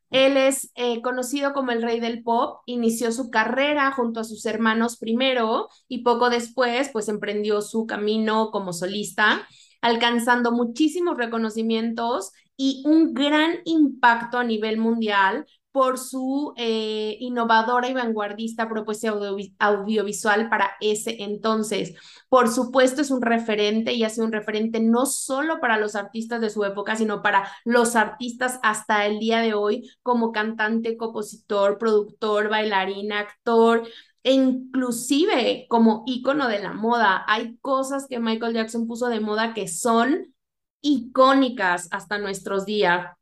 Él 0.09 0.35
es 0.37 0.71
eh, 0.75 1.01
conocido 1.01 1.53
como 1.53 1.71
el 1.71 1.81
rey 1.81 1.99
del 2.01 2.21
pop, 2.21 2.61
inició 2.65 3.11
su 3.13 3.29
carrera 3.31 3.91
junto 3.93 4.19
a 4.19 4.25
sus 4.25 4.45
hermanos 4.45 4.97
primero 4.97 5.69
y 5.87 6.03
poco 6.03 6.29
después 6.29 6.89
pues 6.91 7.07
emprendió 7.07 7.61
su 7.61 7.85
camino 7.87 8.51
como 8.51 8.73
solista, 8.73 9.47
alcanzando 9.81 10.51
muchísimos 10.51 11.17
reconocimientos 11.17 12.31
y 12.57 12.83
un 12.85 13.13
gran 13.13 13.59
impacto 13.63 14.37
a 14.37 14.43
nivel 14.43 14.77
mundial 14.77 15.45
por 15.71 15.97
su 15.97 16.53
eh, 16.57 17.17
innovadora 17.19 17.87
y 17.87 17.93
vanguardista 17.93 18.67
propuesta 18.67 19.13
audiovisual 19.59 20.49
para 20.49 20.71
ese 20.81 21.23
entonces. 21.23 21.95
Por 22.29 22.49
supuesto, 22.49 23.01
es 23.01 23.11
un 23.11 23.21
referente 23.21 23.93
y 23.93 24.03
hace 24.03 24.21
un 24.21 24.31
referente 24.31 24.79
no 24.79 25.05
solo 25.05 25.59
para 25.59 25.77
los 25.77 25.95
artistas 25.95 26.41
de 26.41 26.49
su 26.49 26.63
época, 26.65 26.95
sino 26.95 27.21
para 27.21 27.49
los 27.65 27.95
artistas 27.95 28.59
hasta 28.63 29.05
el 29.05 29.19
día 29.19 29.39
de 29.39 29.53
hoy, 29.53 29.89
como 30.03 30.31
cantante, 30.31 30.97
compositor, 30.97 31.77
productor, 31.77 32.49
bailarín, 32.49 33.11
actor, 33.13 33.83
e 34.23 34.33
inclusive 34.33 35.65
como 35.69 36.03
ícono 36.05 36.47
de 36.47 36.59
la 36.59 36.73
moda. 36.73 37.23
Hay 37.27 37.57
cosas 37.57 38.07
que 38.07 38.19
Michael 38.19 38.53
Jackson 38.53 38.87
puso 38.87 39.07
de 39.07 39.19
moda 39.19 39.53
que 39.53 39.67
son 39.67 40.33
icónicas 40.81 41.87
hasta 41.91 42.17
nuestros 42.17 42.65
días. 42.65 43.15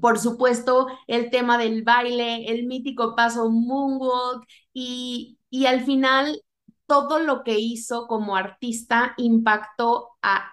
Por 0.00 0.18
supuesto, 0.18 0.88
el 1.06 1.30
tema 1.30 1.58
del 1.58 1.82
baile, 1.84 2.46
el 2.50 2.66
mítico 2.66 3.14
paso 3.14 3.50
moonwalk 3.50 4.44
y, 4.72 5.38
y 5.50 5.66
al 5.66 5.84
final 5.84 6.42
todo 6.86 7.18
lo 7.20 7.44
que 7.44 7.58
hizo 7.58 8.06
como 8.08 8.36
artista 8.36 9.14
impactó 9.16 10.10
a 10.22 10.52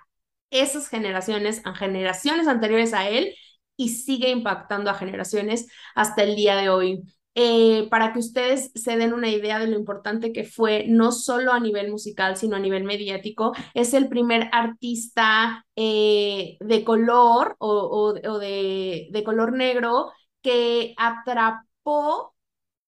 esas 0.51 0.87
generaciones, 0.89 1.61
a 1.65 1.73
generaciones 1.75 2.47
anteriores 2.47 2.93
a 2.93 3.07
él 3.09 3.33
y 3.77 3.89
sigue 3.89 4.29
impactando 4.29 4.89
a 4.91 4.93
generaciones 4.95 5.67
hasta 5.95 6.23
el 6.23 6.35
día 6.35 6.55
de 6.55 6.69
hoy. 6.69 7.03
Eh, 7.41 7.87
para 7.89 8.11
que 8.11 8.19
ustedes 8.19 8.69
se 8.75 8.97
den 8.97 9.13
una 9.13 9.29
idea 9.29 9.59
de 9.59 9.67
lo 9.67 9.77
importante 9.77 10.33
que 10.33 10.43
fue, 10.43 10.83
no 10.89 11.13
solo 11.13 11.53
a 11.53 11.59
nivel 11.61 11.89
musical, 11.89 12.35
sino 12.35 12.57
a 12.57 12.59
nivel 12.59 12.83
mediático. 12.83 13.53
Es 13.73 13.93
el 13.93 14.09
primer 14.09 14.49
artista 14.51 15.65
eh, 15.77 16.57
de 16.59 16.83
color 16.83 17.55
o, 17.59 18.11
de, 18.11 19.07
de 19.09 19.23
color 19.23 19.53
negro 19.53 20.11
que 20.41 20.93
atrapó 20.97 22.35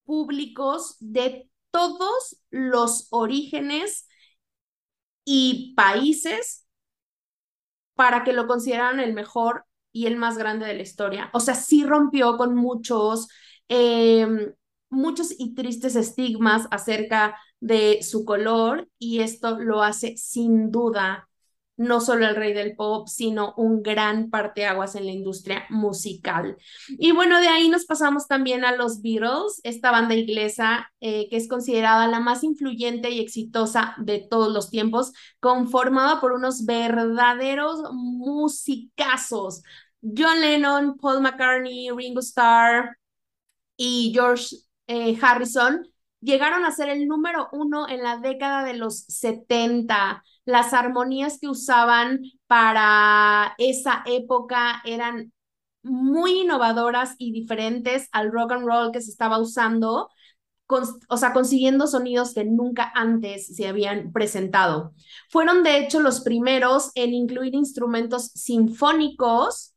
públicos 0.04 0.98
de 1.00 1.50
todos 1.72 2.44
los 2.50 3.08
orígenes 3.10 4.10
y 5.24 5.74
países 5.78 6.68
para 7.96 8.26
que 8.26 8.34
lo 8.34 8.48
consideraran 8.48 9.00
el 9.00 9.14
mejor 9.14 9.66
y 9.94 10.08
el 10.08 10.18
más 10.18 10.38
grande 10.38 10.66
de 10.66 10.74
la 10.74 10.82
historia. 10.82 11.30
O 11.32 11.40
sea, 11.40 11.56
sí 11.56 11.86
rompió 11.86 12.36
con 12.36 12.54
muchos 12.54 13.30
Em, 13.74 14.54
muchos 14.90 15.34
y 15.40 15.56
tristes 15.56 15.96
estigmas 15.96 16.68
acerca 16.72 17.38
de 17.62 18.04
su 18.04 18.26
color 18.26 18.90
y 19.00 19.22
esto 19.22 19.60
lo 19.60 19.82
hace 19.82 20.18
sin 20.18 20.72
duda 20.72 21.30
no 21.78 22.02
solo 22.02 22.28
el 22.28 22.36
rey 22.36 22.52
del 22.52 22.76
pop, 22.76 23.08
sino 23.08 23.54
un 23.56 23.82
gran 23.82 24.30
parteaguas 24.30 24.96
en 24.96 25.06
la 25.06 25.14
industria 25.14 25.64
musical. 25.70 26.58
Y 26.90 27.14
bueno, 27.14 27.40
de 27.40 27.48
ahí 27.48 27.70
nos 27.70 27.86
pasamos 27.86 28.28
también 28.28 28.66
a 28.66 28.76
los 28.76 29.02
Beatles, 29.02 29.62
esta 29.64 29.90
banda 29.90 30.16
inglesa 30.16 30.92
eh, 31.00 31.30
que 31.30 31.38
es 31.38 31.48
considerada 31.48 32.08
la 32.08 32.20
más 32.20 32.44
influyente 32.44 33.10
y 33.10 33.22
exitosa 33.22 33.96
de 34.00 34.20
todos 34.20 34.52
los 34.52 34.70
tiempos, 34.70 35.14
conformada 35.40 36.20
por 36.20 36.34
unos 36.34 36.66
verdaderos 36.66 37.82
musicazos. 37.94 39.64
John 40.02 40.42
Lennon, 40.42 40.98
Paul 40.98 41.22
McCartney, 41.22 41.90
Ringo 41.92 42.20
Starr, 42.20 42.98
y 43.78 44.12
George 44.14 44.56
eh, 44.88 45.18
Harrison 45.22 45.88
llegaron 46.22 46.66
a 46.66 46.72
ser 46.72 46.90
el 46.90 47.08
número 47.08 47.50
uno 47.52 47.90
en 47.90 48.04
la 48.04 48.18
década 48.18 48.64
de 48.64 48.76
los 48.76 49.06
70. 49.08 50.24
Las 50.46 50.74
armonías 50.74 51.40
que 51.40 51.50
usaban 51.50 52.22
para 52.48 53.56
esa 53.58 54.04
época 54.06 54.82
eran 54.86 55.34
muy 55.84 56.42
innovadoras 56.42 57.16
y 57.18 57.32
diferentes 57.32 58.08
al 58.12 58.32
rock 58.32 58.54
and 58.54 58.66
roll 58.66 58.92
que 58.92 59.02
se 59.02 59.10
estaba 59.10 59.40
usando, 59.40 60.10
o 61.10 61.18
sea, 61.18 61.34
consiguiendo 61.34 61.88
sonidos 61.88 62.34
que 62.34 62.46
nunca 62.46 62.92
antes 62.94 63.56
se 63.56 63.68
habían 63.68 64.12
presentado. 64.12 64.94
Fueron 65.30 65.64
de 65.64 65.80
hecho 65.80 66.00
los 66.00 66.22
primeros 66.22 66.92
en 66.96 67.14
incluir 67.14 67.56
instrumentos 67.56 68.32
sinfónicos 68.36 69.74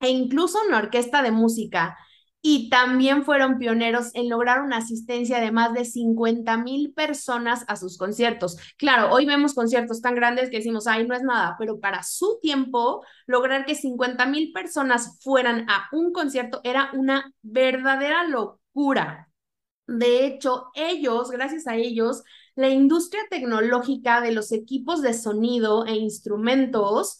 e 0.00 0.10
incluso 0.10 0.58
una 0.66 0.78
orquesta 0.78 1.22
de 1.22 1.30
música 1.30 1.96
y 2.44 2.68
también 2.70 3.24
fueron 3.24 3.58
pioneros 3.58 4.10
en 4.14 4.28
lograr 4.28 4.60
una 4.62 4.78
asistencia 4.78 5.38
de 5.40 5.52
más 5.52 5.72
de 5.72 5.84
50 5.84 6.56
mil 6.56 6.92
personas 6.92 7.64
a 7.68 7.76
sus 7.76 7.96
conciertos. 7.96 8.56
Claro, 8.76 9.12
hoy 9.12 9.26
vemos 9.26 9.54
conciertos 9.54 10.02
tan 10.02 10.16
grandes 10.16 10.50
que 10.50 10.56
decimos, 10.56 10.88
ay, 10.88 11.06
no 11.06 11.14
es 11.14 11.22
nada, 11.22 11.54
pero 11.58 11.78
para 11.78 12.02
su 12.02 12.40
tiempo, 12.42 13.04
lograr 13.26 13.64
que 13.64 13.76
50 13.76 14.26
mil 14.26 14.52
personas 14.52 15.18
fueran 15.22 15.70
a 15.70 15.88
un 15.92 16.12
concierto 16.12 16.60
era 16.64 16.90
una 16.94 17.32
verdadera 17.42 18.24
locura. 18.24 19.28
De 19.86 20.26
hecho, 20.26 20.70
ellos, 20.74 21.30
gracias 21.30 21.66
a 21.68 21.76
ellos, 21.76 22.22
la 22.56 22.68
industria 22.68 23.22
tecnológica 23.30 24.20
de 24.20 24.32
los 24.32 24.52
equipos 24.52 25.00
de 25.00 25.14
sonido 25.14 25.86
e 25.86 25.94
instrumentos 25.94 27.18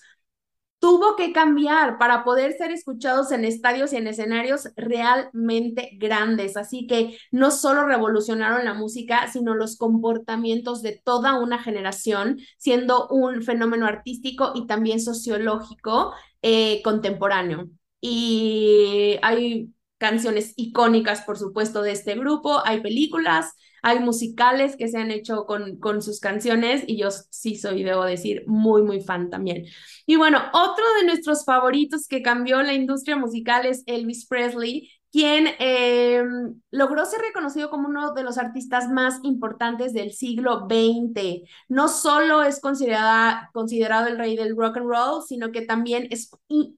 tuvo 0.83 1.15
que 1.15 1.33
cambiar 1.33 1.97
para 1.97 2.25
poder 2.25 2.55
ser 2.55 2.73
escuchados 2.73 3.31
en 3.31 3.45
estadios 3.45 3.93
y 3.93 3.99
en 3.99 4.09
escenarios 4.09 4.69
realmente 4.75 5.91
grandes. 5.93 6.57
Así 6.57 6.89
que 6.89 7.17
no 7.31 7.53
solo 7.53 7.87
revolucionaron 7.87 8.65
la 8.65 8.75
música, 8.75 9.31
sino 9.33 9.55
los 9.55 9.77
comportamientos 9.77 10.83
de 10.83 11.01
toda 11.05 11.39
una 11.39 11.63
generación, 11.63 12.41
siendo 12.59 13.07
un 13.11 13.43
fenómeno 13.43 13.87
artístico 13.87 14.51
y 14.57 14.67
también 14.67 15.01
sociológico 15.01 16.15
eh, 16.43 16.83
contemporáneo. 16.83 17.69
Y 18.01 19.19
hay 19.23 19.73
canciones 20.03 20.53
icónicas, 20.57 21.21
por 21.23 21.39
supuesto, 21.39 21.81
de 21.81 21.93
este 21.93 22.17
grupo, 22.17 22.61
hay 22.67 22.81
películas, 22.81 23.55
hay 23.83 24.01
musicales 24.01 24.75
que 24.77 24.89
se 24.89 24.99
han 24.99 25.13
hecho 25.13 25.47
con, 25.47 25.79
con 25.79 26.03
sus 26.03 26.19
canciones 26.19 26.83
y 26.89 26.97
yo 26.97 27.11
sí 27.31 27.55
soy, 27.55 27.85
debo 27.85 28.05
decir, 28.05 28.43
muy, 28.49 28.83
muy 28.83 29.01
fan 29.01 29.31
también. 29.31 29.65
Y 30.05 30.17
bueno, 30.17 30.41
otro 30.53 30.85
de 30.99 31.07
nuestros 31.07 31.45
favoritos 31.45 32.09
que 32.09 32.21
cambió 32.21 32.61
la 32.65 32.75
industria 32.75 33.17
musical 33.17 33.65
es 33.65 33.85
Elvis 33.87 34.27
Presley, 34.27 34.91
quien 35.13 35.47
em, 35.61 36.61
logró 36.73 37.05
ser 37.05 37.21
reconocido 37.21 37.71
como 37.71 37.87
uno 37.87 38.13
de 38.13 38.25
los 38.25 38.39
artistas 38.39 38.89
más 38.89 39.21
importantes 39.23 39.93
del 39.93 40.13
siglo 40.13 40.67
XX. 40.69 41.49
No 41.69 41.87
solo 41.87 42.43
es 42.43 42.59
considerada, 42.61 43.51
considerado 43.53 44.09
el 44.09 44.19
rey 44.19 44.35
del 44.35 44.57
rock 44.57 44.79
and 44.79 44.87
roll, 44.89 45.23
sino 45.23 45.53
que 45.53 45.63
también 45.63 46.09
es, 46.11 46.31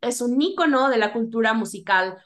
es 0.02 0.20
un 0.20 0.42
ícono 0.42 0.90
de 0.90 0.98
la 0.98 1.14
cultura 1.14 1.54
musical 1.54 2.18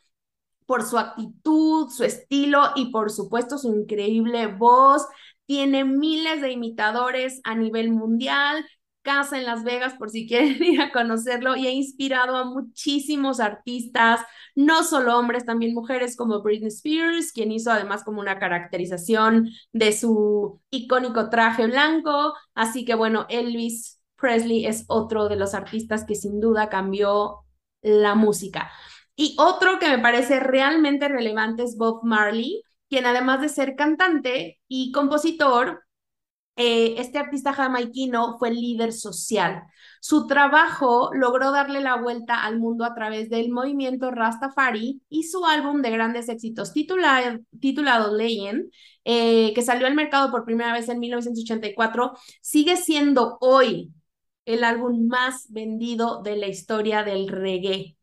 por 0.69 0.85
su 0.85 0.99
actitud, 0.99 1.89
su 1.89 2.05
estilo 2.05 2.73
y 2.77 2.93
por 2.93 3.11
supuesto 3.11 3.57
su 3.57 3.75
increíble 3.75 4.49
voz. 4.49 5.07
Tiene 5.47 5.87
miles 5.87 6.43
de 6.43 6.53
imitadores 6.53 7.41
a 7.45 7.55
nivel 7.55 7.91
mundial, 7.91 8.67
casa 9.01 9.39
en 9.39 9.47
Las 9.47 9.65
Vegas 9.65 9.95
por 9.95 10.11
si 10.11 10.27
quieren 10.29 10.63
ir 10.63 10.83
a 10.83 10.93
conocerlo 10.93 11.57
y 11.57 11.67
ha 11.67 11.71
inspirado 11.71 12.37
a 12.37 12.45
muchísimos 12.45 13.41
artistas, 13.41 14.21
no 14.55 14.85
solo 14.85 15.19
hombres, 15.19 15.47
también 15.47 15.73
mujeres 15.73 16.17
como 16.17 16.43
Britney 16.43 16.69
Spears, 16.69 17.33
quien 17.33 17.51
hizo 17.51 17.71
además 17.71 18.05
como 18.05 18.21
una 18.21 18.39
caracterización 18.39 19.49
de 19.73 19.95
su 19.95 20.61
icónico 20.71 21.31
traje 21.31 21.67
blanco. 21.67 22.35
Así 22.55 22.85
que 22.85 22.95
bueno, 22.95 23.25
Elvis 23.31 24.03
Presley 24.17 24.67
es 24.67 24.85
otro 24.89 25.31
de 25.31 25.37
los 25.37 25.55
artistas 25.55 26.05
que 26.05 26.15
sin 26.15 26.41
duda 26.41 26.69
cambió 26.69 27.47
la 27.81 28.15
música. 28.15 28.71
Y 29.21 29.35
otro 29.37 29.81
que 29.81 29.89
me 29.89 29.99
parece 29.99 30.39
realmente 30.39 31.09
relevante 31.09 31.65
es 31.65 31.77
Bob 31.77 32.05
Marley, 32.05 32.63
quien 32.89 33.05
además 33.05 33.41
de 33.41 33.49
ser 33.49 33.75
cantante 33.75 34.61
y 34.69 34.93
compositor, 34.93 35.83
eh, 36.55 36.95
este 36.99 37.19
artista 37.19 37.53
jamaiquino 37.53 38.39
fue 38.39 38.53
líder 38.53 38.93
social. 38.93 39.65
Su 40.01 40.29
trabajo 40.29 41.11
logró 41.15 41.51
darle 41.51 41.81
la 41.81 41.97
vuelta 41.97 42.45
al 42.45 42.61
mundo 42.61 42.85
a 42.85 42.95
través 42.95 43.29
del 43.29 43.51
movimiento 43.51 44.13
Rastafari 44.13 45.03
y 45.09 45.25
su 45.25 45.45
álbum 45.45 45.83
de 45.83 45.91
grandes 45.91 46.29
éxitos 46.29 46.73
titulado, 46.73 48.17
Legend, 48.17 48.71
eh, 49.05 49.53
que 49.53 49.63
salió 49.63 49.89
al 49.89 49.97
mercado 49.97 50.31
por 50.31 50.45
primera 50.45 50.73
vez 50.73 50.89
en 50.89 51.01
1984, 51.01 52.13
sigue 52.41 52.77
siendo 52.77 53.39
hoy 53.41 53.93
el 54.45 54.63
álbum 54.63 55.09
más 55.09 55.47
vendido 55.51 56.23
de 56.23 56.37
la 56.37 56.47
historia 56.47 57.03
del 57.03 57.27
reggae. 57.29 57.98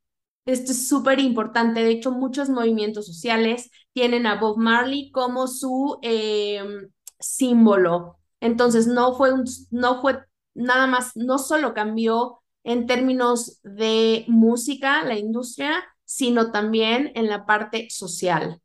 Esto 0.45 0.71
es 0.71 0.87
súper 0.87 1.19
importante. 1.19 1.83
De 1.83 1.89
hecho, 1.91 2.11
muchos 2.11 2.49
movimientos 2.49 3.07
sociales 3.07 3.71
tienen 3.93 4.27
a 4.27 4.39
Bob 4.39 4.57
Marley 4.57 5.11
como 5.11 5.47
su 5.47 5.97
em, 6.01 6.89
símbolo. 7.19 8.19
Entonces, 8.39 8.87
no 8.87 9.15
fue, 9.15 9.33
un, 9.33 9.45
no 9.71 10.01
fue 10.01 10.19
nada 10.53 10.87
más, 10.87 11.15
no 11.15 11.39
solo 11.39 11.73
cambió 11.73 12.41
en 12.63 12.87
términos 12.87 13.59
de 13.63 14.25
música, 14.27 15.03
la 15.03 15.17
industria, 15.17 15.83
sino 16.05 16.51
también 16.51 17.11
en 17.15 17.27
la 17.27 17.45
parte 17.45 17.87
social, 17.89 18.61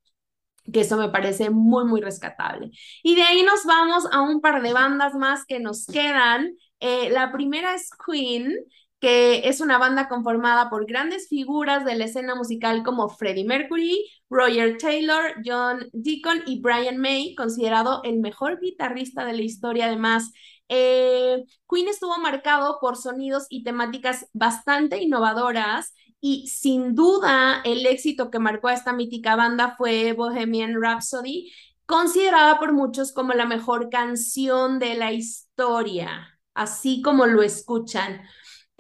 que 0.72 0.80
eso 0.80 0.96
me 0.96 1.08
parece 1.08 1.50
muy, 1.50 1.84
muy 1.84 2.00
rescatable. 2.00 2.70
Y 3.02 3.16
de 3.16 3.22
ahí 3.22 3.42
nos 3.42 3.64
vamos 3.64 4.04
a 4.12 4.22
un 4.22 4.40
par 4.40 4.62
de 4.62 4.72
bandas 4.72 5.14
más 5.14 5.44
que 5.46 5.60
nos 5.60 5.86
quedan. 5.86 6.54
Eh, 6.80 7.10
la 7.10 7.32
primera 7.32 7.74
es 7.74 7.90
Queen, 8.06 8.54
que 9.00 9.48
es 9.48 9.60
una 9.60 9.78
banda 9.78 10.08
conformada 10.08 10.68
por 10.68 10.86
grandes 10.86 11.28
figuras 11.28 11.84
de 11.86 11.94
la 11.94 12.04
escena 12.04 12.34
musical 12.34 12.82
como 12.82 13.08
Freddie 13.08 13.46
Mercury, 13.46 14.04
Roger 14.28 14.76
Taylor, 14.76 15.34
John 15.44 15.88
Deacon 15.92 16.42
y 16.46 16.60
Brian 16.60 16.98
May, 16.98 17.34
considerado 17.34 18.02
el 18.04 18.20
mejor 18.20 18.60
guitarrista 18.60 19.24
de 19.24 19.32
la 19.32 19.42
historia. 19.42 19.86
Además, 19.86 20.30
eh, 20.68 21.44
Queen 21.68 21.88
estuvo 21.88 22.16
marcado 22.18 22.78
por 22.80 22.96
sonidos 22.96 23.46
y 23.48 23.64
temáticas 23.64 24.28
bastante 24.34 25.02
innovadoras 25.02 25.94
y 26.20 26.46
sin 26.48 26.94
duda 26.94 27.62
el 27.64 27.86
éxito 27.86 28.30
que 28.30 28.38
marcó 28.38 28.68
a 28.68 28.74
esta 28.74 28.92
mítica 28.92 29.34
banda 29.34 29.74
fue 29.76 30.12
Bohemian 30.12 30.80
Rhapsody, 30.80 31.50
considerada 31.86 32.58
por 32.58 32.72
muchos 32.72 33.12
como 33.12 33.32
la 33.32 33.46
mejor 33.46 33.88
canción 33.88 34.78
de 34.78 34.94
la 34.94 35.12
historia, 35.12 36.38
así 36.54 37.00
como 37.02 37.26
lo 37.26 37.42
escuchan. 37.42 38.20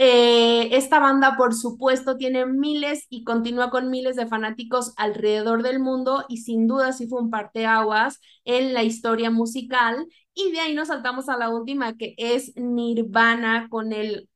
Eh, 0.02 0.74
esta 0.76 0.98
banda, 0.98 1.36
por 1.36 1.54
supuesto, 1.54 2.16
tiene 2.16 2.46
miles 2.46 3.06
y 3.10 3.22
continúa 3.24 3.68
con 3.70 3.90
miles 3.90 4.16
de 4.16 4.26
fanáticos 4.26 4.94
alrededor 4.96 5.62
del 5.62 5.78
mundo 5.78 6.24
y 6.28 6.38
sin 6.38 6.66
duda 6.66 6.92
sí 6.92 7.06
fue 7.06 7.20
un 7.20 7.30
parteaguas 7.30 8.18
en 8.44 8.72
la 8.72 8.82
historia 8.82 9.30
musical. 9.30 10.06
Y 10.32 10.52
de 10.52 10.60
ahí 10.60 10.74
nos 10.74 10.88
saltamos 10.88 11.28
a 11.28 11.36
la 11.36 11.50
última, 11.50 11.96
que 11.98 12.14
es 12.16 12.56
Nirvana 12.56 13.68
con 13.68 13.92
el 13.92 14.30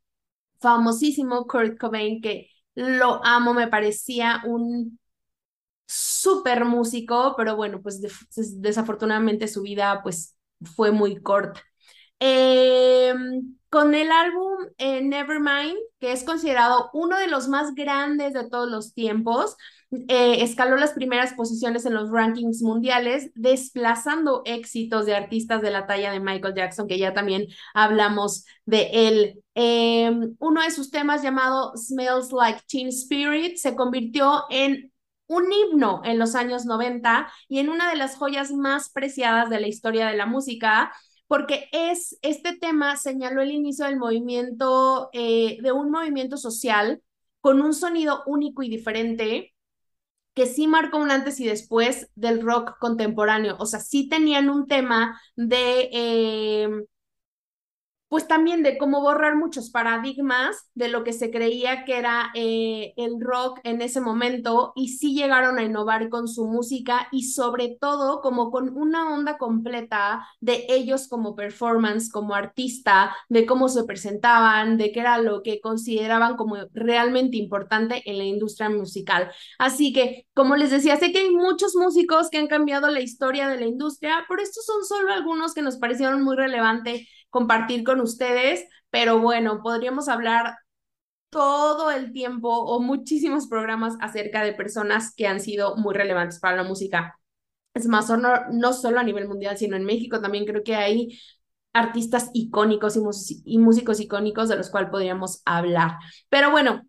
famosísimo 0.60 1.46
Kurt 1.46 1.78
Cobain, 1.78 2.20
que 2.22 2.50
lo 2.74 3.24
amo, 3.24 3.54
me 3.54 3.68
parecía 3.68 4.42
un 4.46 4.98
súper 5.86 6.64
músico, 6.64 7.34
pero 7.36 7.56
bueno, 7.56 7.80
pues 7.82 8.00
desafortunadamente 8.60 9.48
su 9.48 9.62
vida 9.62 10.00
pues 10.02 10.36
fue 10.76 10.92
muy 10.92 11.20
corta. 11.22 11.60
Eh, 12.20 13.14
con 13.74 13.92
el 13.92 14.12
álbum 14.12 14.52
eh, 14.78 15.02
Nevermind, 15.02 15.76
que 15.98 16.12
es 16.12 16.22
considerado 16.22 16.90
uno 16.92 17.18
de 17.18 17.26
los 17.26 17.48
más 17.48 17.74
grandes 17.74 18.32
de 18.32 18.48
todos 18.48 18.70
los 18.70 18.94
tiempos, 18.94 19.56
eh, 19.90 20.44
escaló 20.44 20.76
las 20.76 20.92
primeras 20.92 21.32
posiciones 21.32 21.84
en 21.84 21.94
los 21.94 22.08
rankings 22.08 22.62
mundiales, 22.62 23.32
desplazando 23.34 24.42
éxitos 24.44 25.06
de 25.06 25.16
artistas 25.16 25.60
de 25.60 25.72
la 25.72 25.88
talla 25.88 26.12
de 26.12 26.20
Michael 26.20 26.54
Jackson, 26.54 26.86
que 26.86 26.98
ya 26.98 27.14
también 27.14 27.48
hablamos 27.74 28.44
de 28.64 28.90
él. 28.92 29.42
Em, 29.56 30.36
uno 30.38 30.62
de 30.62 30.70
sus 30.70 30.92
temas 30.92 31.24
llamado 31.24 31.72
Smells 31.76 32.30
Like 32.30 32.60
Teen 32.68 32.90
Spirit 32.90 33.56
se 33.56 33.74
convirtió 33.74 34.44
en 34.50 34.92
un 35.26 35.52
himno 35.52 36.00
en 36.04 36.20
los 36.20 36.36
años 36.36 36.64
90 36.64 37.28
y 37.48 37.58
en 37.58 37.70
una 37.70 37.90
de 37.90 37.96
las 37.96 38.14
joyas 38.14 38.52
más 38.52 38.90
preciadas 38.90 39.50
de 39.50 39.58
la 39.58 39.66
historia 39.66 40.06
de 40.06 40.16
la 40.16 40.26
música 40.26 40.92
porque 41.26 41.68
es, 41.72 42.18
este 42.22 42.56
tema 42.56 42.96
señaló 42.96 43.42
el 43.42 43.52
inicio 43.52 43.86
del 43.86 43.98
movimiento, 43.98 45.10
eh, 45.12 45.58
de 45.62 45.72
un 45.72 45.90
movimiento 45.90 46.36
social 46.36 47.02
con 47.40 47.60
un 47.60 47.74
sonido 47.74 48.22
único 48.26 48.62
y 48.62 48.68
diferente 48.68 49.54
que 50.34 50.46
sí 50.46 50.66
marcó 50.66 50.98
un 50.98 51.10
antes 51.10 51.38
y 51.40 51.46
después 51.46 52.10
del 52.16 52.42
rock 52.42 52.76
contemporáneo. 52.78 53.56
O 53.58 53.66
sea, 53.66 53.80
sí 53.80 54.08
tenían 54.08 54.50
un 54.50 54.66
tema 54.66 55.20
de 55.36 55.90
eh, 55.92 56.68
pues 58.14 58.28
también 58.28 58.62
de 58.62 58.78
cómo 58.78 59.00
borrar 59.00 59.34
muchos 59.34 59.70
paradigmas 59.70 60.68
de 60.74 60.86
lo 60.86 61.02
que 61.02 61.12
se 61.12 61.32
creía 61.32 61.84
que 61.84 61.98
era 61.98 62.30
eh, 62.36 62.94
el 62.96 63.20
rock 63.20 63.58
en 63.64 63.82
ese 63.82 64.00
momento 64.00 64.72
y 64.76 64.90
sí 64.90 65.14
llegaron 65.14 65.58
a 65.58 65.64
innovar 65.64 66.08
con 66.10 66.28
su 66.28 66.46
música 66.46 67.08
y 67.10 67.24
sobre 67.24 67.76
todo 67.80 68.20
como 68.20 68.52
con 68.52 68.68
una 68.76 69.12
onda 69.12 69.36
completa 69.36 70.24
de 70.40 70.64
ellos 70.68 71.08
como 71.08 71.34
performance, 71.34 72.08
como 72.08 72.36
artista, 72.36 73.16
de 73.28 73.46
cómo 73.46 73.68
se 73.68 73.82
presentaban, 73.82 74.78
de 74.78 74.92
qué 74.92 75.00
era 75.00 75.18
lo 75.18 75.42
que 75.42 75.60
consideraban 75.60 76.36
como 76.36 76.54
realmente 76.72 77.36
importante 77.36 78.08
en 78.08 78.18
la 78.18 78.24
industria 78.24 78.70
musical. 78.70 79.32
Así 79.58 79.92
que, 79.92 80.28
como 80.34 80.54
les 80.54 80.70
decía, 80.70 80.96
sé 80.98 81.10
que 81.10 81.18
hay 81.18 81.30
muchos 81.30 81.74
músicos 81.74 82.30
que 82.30 82.38
han 82.38 82.46
cambiado 82.46 82.88
la 82.92 83.00
historia 83.00 83.48
de 83.48 83.58
la 83.58 83.66
industria, 83.66 84.24
pero 84.28 84.40
estos 84.40 84.64
son 84.64 84.84
solo 84.84 85.12
algunos 85.12 85.52
que 85.52 85.62
nos 85.62 85.78
parecieron 85.78 86.22
muy 86.22 86.36
relevantes 86.36 87.08
compartir 87.34 87.82
con 87.82 88.00
ustedes, 88.00 88.64
pero 88.90 89.18
bueno, 89.18 89.60
podríamos 89.60 90.08
hablar 90.08 90.56
todo 91.30 91.90
el 91.90 92.12
tiempo 92.12 92.48
o 92.48 92.80
muchísimos 92.80 93.48
programas 93.48 93.96
acerca 94.00 94.44
de 94.44 94.52
personas 94.52 95.12
que 95.16 95.26
han 95.26 95.40
sido 95.40 95.74
muy 95.76 95.94
relevantes 95.94 96.38
para 96.38 96.54
la 96.58 96.62
música. 96.62 97.18
Es 97.74 97.88
más, 97.88 98.08
no, 98.08 98.34
no 98.52 98.72
solo 98.72 99.00
a 99.00 99.02
nivel 99.02 99.26
mundial, 99.26 99.58
sino 99.58 99.74
en 99.74 99.84
México 99.84 100.20
también 100.20 100.44
creo 100.46 100.62
que 100.62 100.76
hay 100.76 101.18
artistas 101.72 102.30
icónicos 102.34 102.96
y, 102.96 103.00
y 103.46 103.58
músicos 103.58 103.98
icónicos 103.98 104.48
de 104.48 104.54
los 104.56 104.70
cuales 104.70 104.90
podríamos 104.90 105.42
hablar. 105.44 105.98
Pero 106.28 106.52
bueno, 106.52 106.82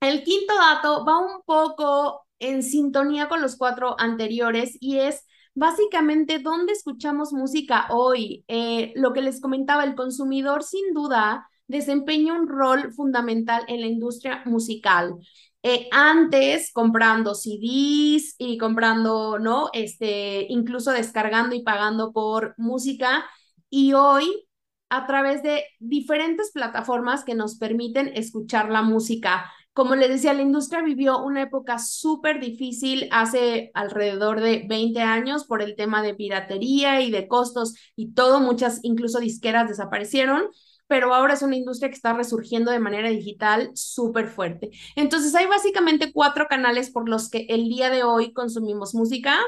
el 0.00 0.24
quinto 0.24 0.54
dato 0.56 1.04
va 1.04 1.20
un 1.20 1.42
poco 1.46 2.26
en 2.40 2.64
sintonía 2.64 3.28
con 3.28 3.40
los 3.40 3.54
cuatro 3.54 3.94
anteriores 4.00 4.76
y 4.80 4.98
es 4.98 5.24
básicamente, 5.54 6.38
¿dónde 6.38 6.72
escuchamos 6.72 7.32
música 7.32 7.86
hoy? 7.90 8.44
Eh, 8.48 8.92
lo 8.96 9.12
que 9.12 9.22
les 9.22 9.40
comentaba, 9.40 9.84
el 9.84 9.94
consumidor 9.94 10.62
sin 10.62 10.92
duda 10.92 11.48
desempeña 11.66 12.34
un 12.34 12.48
rol 12.48 12.92
fundamental 12.92 13.64
en 13.68 13.80
la 13.80 13.86
industria 13.86 14.42
musical. 14.44 15.14
Eh, 15.62 15.88
antes 15.92 16.70
comprando 16.72 17.34
CDs 17.34 18.34
y 18.38 18.58
comprando, 18.58 19.38
¿no? 19.38 19.70
Este, 19.72 20.46
incluso 20.50 20.90
descargando 20.90 21.54
y 21.54 21.62
pagando 21.62 22.12
por 22.12 22.54
música. 22.58 23.24
Y 23.70 23.94
hoy, 23.94 24.46
a 24.90 25.06
través 25.06 25.42
de 25.42 25.64
diferentes 25.80 26.52
plataformas 26.52 27.24
que 27.24 27.34
nos 27.34 27.56
permiten 27.56 28.08
escuchar 28.14 28.70
la 28.70 28.82
música. 28.82 29.50
Como 29.74 29.96
les 29.96 30.08
decía, 30.08 30.32
la 30.32 30.42
industria 30.42 30.82
vivió 30.82 31.22
una 31.22 31.42
época 31.42 31.78
súper 31.78 32.40
difícil 32.40 33.08
hace 33.10 33.70
alrededor 33.74 34.40
de 34.40 34.64
20 34.66 35.02
años 35.02 35.44
por 35.44 35.62
el 35.62 35.76
tema 35.76 36.02
de 36.02 36.14
piratería 36.14 37.00
y 37.02 37.10
de 37.10 37.28
costos 37.28 37.74
y 37.96 38.12
todo, 38.14 38.40
muchas 38.40 38.80
incluso 38.82 39.18
disqueras 39.20 39.68
desaparecieron 39.68 40.44
pero 40.86 41.14
ahora 41.14 41.34
es 41.34 41.42
una 41.42 41.56
industria 41.56 41.88
que 41.88 41.96
está 41.96 42.12
resurgiendo 42.12 42.70
de 42.70 42.78
manera 42.78 43.08
digital 43.08 43.70
súper 43.74 44.28
fuerte. 44.28 44.70
Entonces 44.96 45.34
hay 45.34 45.46
básicamente 45.46 46.12
cuatro 46.12 46.46
canales 46.46 46.90
por 46.90 47.08
los 47.08 47.30
que 47.30 47.46
el 47.48 47.68
día 47.68 47.90
de 47.90 48.02
hoy 48.02 48.32
consumimos 48.32 48.94
música. 48.94 49.38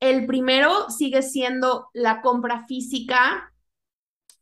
El 0.00 0.26
primero 0.26 0.88
sigue 0.90 1.22
siendo 1.22 1.88
la 1.92 2.20
compra 2.22 2.64
física 2.66 3.52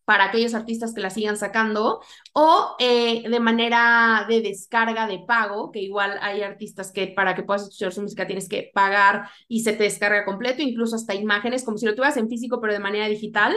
para 0.07 0.25
aquellos 0.27 0.55
artistas 0.55 0.95
que 0.95 1.03
la 1.03 1.11
sigan 1.11 1.37
sacando, 1.37 2.01
o 2.33 2.77
eh, 2.79 3.29
de 3.29 3.41
manera 3.41 4.25
de 4.29 4.41
descarga 4.41 5.07
de 5.07 5.19
pago, 5.19 5.71
que 5.71 5.81
igual 5.81 6.17
hay 6.23 6.43
artistas 6.43 6.93
que 6.93 7.09
para 7.09 7.35
que 7.35 7.43
puedas 7.43 7.65
escuchar 7.65 7.93
su 7.93 8.03
música 8.03 8.27
tienes 8.27 8.49
que 8.49 8.71
pagar 8.73 9.29
y 9.49 9.61
se 9.63 9.73
te 9.75 9.83
descarga 9.83 10.25
completo, 10.25 10.63
incluso 10.63 10.97
hasta 10.97 11.15
imágenes, 11.15 11.65
como 11.65 11.77
si 11.77 11.87
lo 11.87 11.95
tuvieras 11.95 12.17
en 12.17 12.29
físico, 12.31 12.61
pero 12.61 12.73
de 12.73 12.79
manera 12.79 13.09
digital. 13.09 13.55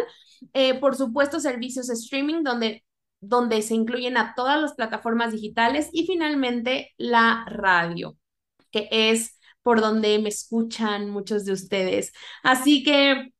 Eh, 0.53 0.73
por 0.79 0.95
supuesto, 0.97 1.39
servicios 1.39 1.89
streaming, 1.89 2.43
donde 2.43 2.83
donde 3.21 3.61
se 3.61 3.75
incluyen 3.75 4.17
a 4.17 4.33
todas 4.33 4.61
las 4.61 4.73
plataformas 4.73 5.33
digitales 5.33 5.89
y 5.91 6.05
finalmente 6.05 6.93
la 6.97 7.45
radio, 7.47 8.17
que 8.71 8.87
es 8.91 9.37
por 9.61 9.81
donde 9.81 10.17
me 10.19 10.29
escuchan 10.29 11.09
muchos 11.09 11.45
de 11.45 11.51
ustedes. 11.53 12.13
Así 12.43 12.83
que 12.83 13.33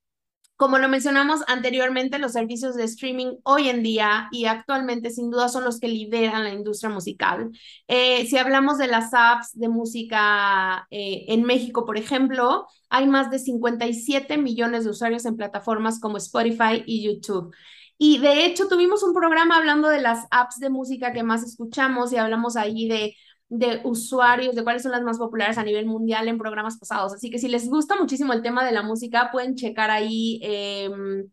como 0.59 0.77
lo 0.77 0.89
mencionamos 0.89 1.39
anteriormente, 1.47 2.19
los 2.19 2.33
servicios 2.33 2.75
de 2.75 2.83
streaming 2.83 3.37
hoy 3.43 3.69
en 3.69 3.81
día 3.81 4.27
y 4.29 4.43
actualmente 4.43 5.09
sin 5.09 5.31
duda 5.31 5.47
son 5.47 5.63
los 5.63 5.79
que 5.79 5.87
lideran 5.87 6.43
la 6.43 6.53
industria 6.53 6.89
musical. 6.89 7.49
Eh, 7.87 8.25
si 8.25 8.37
hablamos 8.37 8.77
de 8.77 8.87
las 8.87 9.13
apps 9.13 9.57
de 9.57 9.69
música 9.69 10.85
eh, 10.91 11.27
en 11.29 11.43
México, 11.43 11.85
por 11.85 11.97
ejemplo, 11.97 12.67
hay 12.89 13.07
más 13.07 13.31
de 13.31 13.39
57 13.39 14.37
millones 14.37 14.83
de 14.83 14.89
usuarios 14.89 15.25
en 15.25 15.37
plataformas 15.37 16.01
como 16.01 16.17
Spotify 16.17 16.83
y 16.85 17.05
YouTube. 17.05 17.55
Y 17.97 18.17
de 18.17 18.45
hecho 18.45 18.67
tuvimos 18.67 19.01
un 19.01 19.13
programa 19.13 19.55
hablando 19.55 19.87
de 19.87 20.01
las 20.01 20.27
apps 20.29 20.59
de 20.59 20.69
música 20.69 21.13
que 21.13 21.23
más 21.23 21.41
escuchamos 21.41 22.11
y 22.11 22.17
hablamos 22.17 22.57
ahí 22.57 22.89
de 22.89 23.15
de 23.49 23.81
usuarios, 23.83 24.55
de 24.55 24.63
cuáles 24.63 24.83
son 24.83 24.91
las 24.91 25.01
más 25.01 25.17
populares 25.17 25.57
a 25.57 25.63
nivel 25.63 25.87
mundial 25.87 26.27
en 26.27 26.37
programas 26.37 26.77
pasados. 26.77 27.13
Así 27.13 27.31
que 27.31 27.39
si 27.39 27.47
les 27.47 27.67
gusta 27.67 27.95
muchísimo 27.95 28.33
el 28.33 28.43
tema 28.43 28.63
de 28.63 28.71
la 28.71 28.83
música, 28.83 29.29
pueden 29.31 29.55
checar 29.55 29.89
ahí 29.89 30.39
em, 30.43 31.29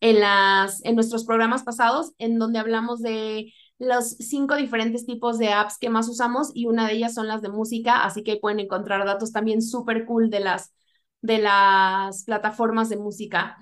en, 0.00 0.20
las, 0.20 0.84
en 0.84 0.96
nuestros 0.96 1.24
programas 1.24 1.62
pasados, 1.62 2.12
en 2.18 2.38
donde 2.38 2.58
hablamos 2.58 3.00
de 3.00 3.52
los 3.78 4.10
cinco 4.18 4.56
diferentes 4.56 5.06
tipos 5.06 5.38
de 5.38 5.52
apps 5.52 5.78
que 5.78 5.90
más 5.90 6.08
usamos 6.08 6.50
y 6.54 6.66
una 6.66 6.86
de 6.86 6.94
ellas 6.94 7.14
son 7.14 7.28
las 7.28 7.40
de 7.40 7.48
música, 7.48 8.04
así 8.04 8.22
que 8.22 8.36
pueden 8.36 8.60
encontrar 8.60 9.06
datos 9.06 9.32
también 9.32 9.62
súper 9.62 10.04
cool 10.04 10.28
de 10.28 10.40
las, 10.40 10.74
de 11.22 11.38
las 11.38 12.24
plataformas 12.24 12.88
de 12.88 12.96
música. 12.96 13.56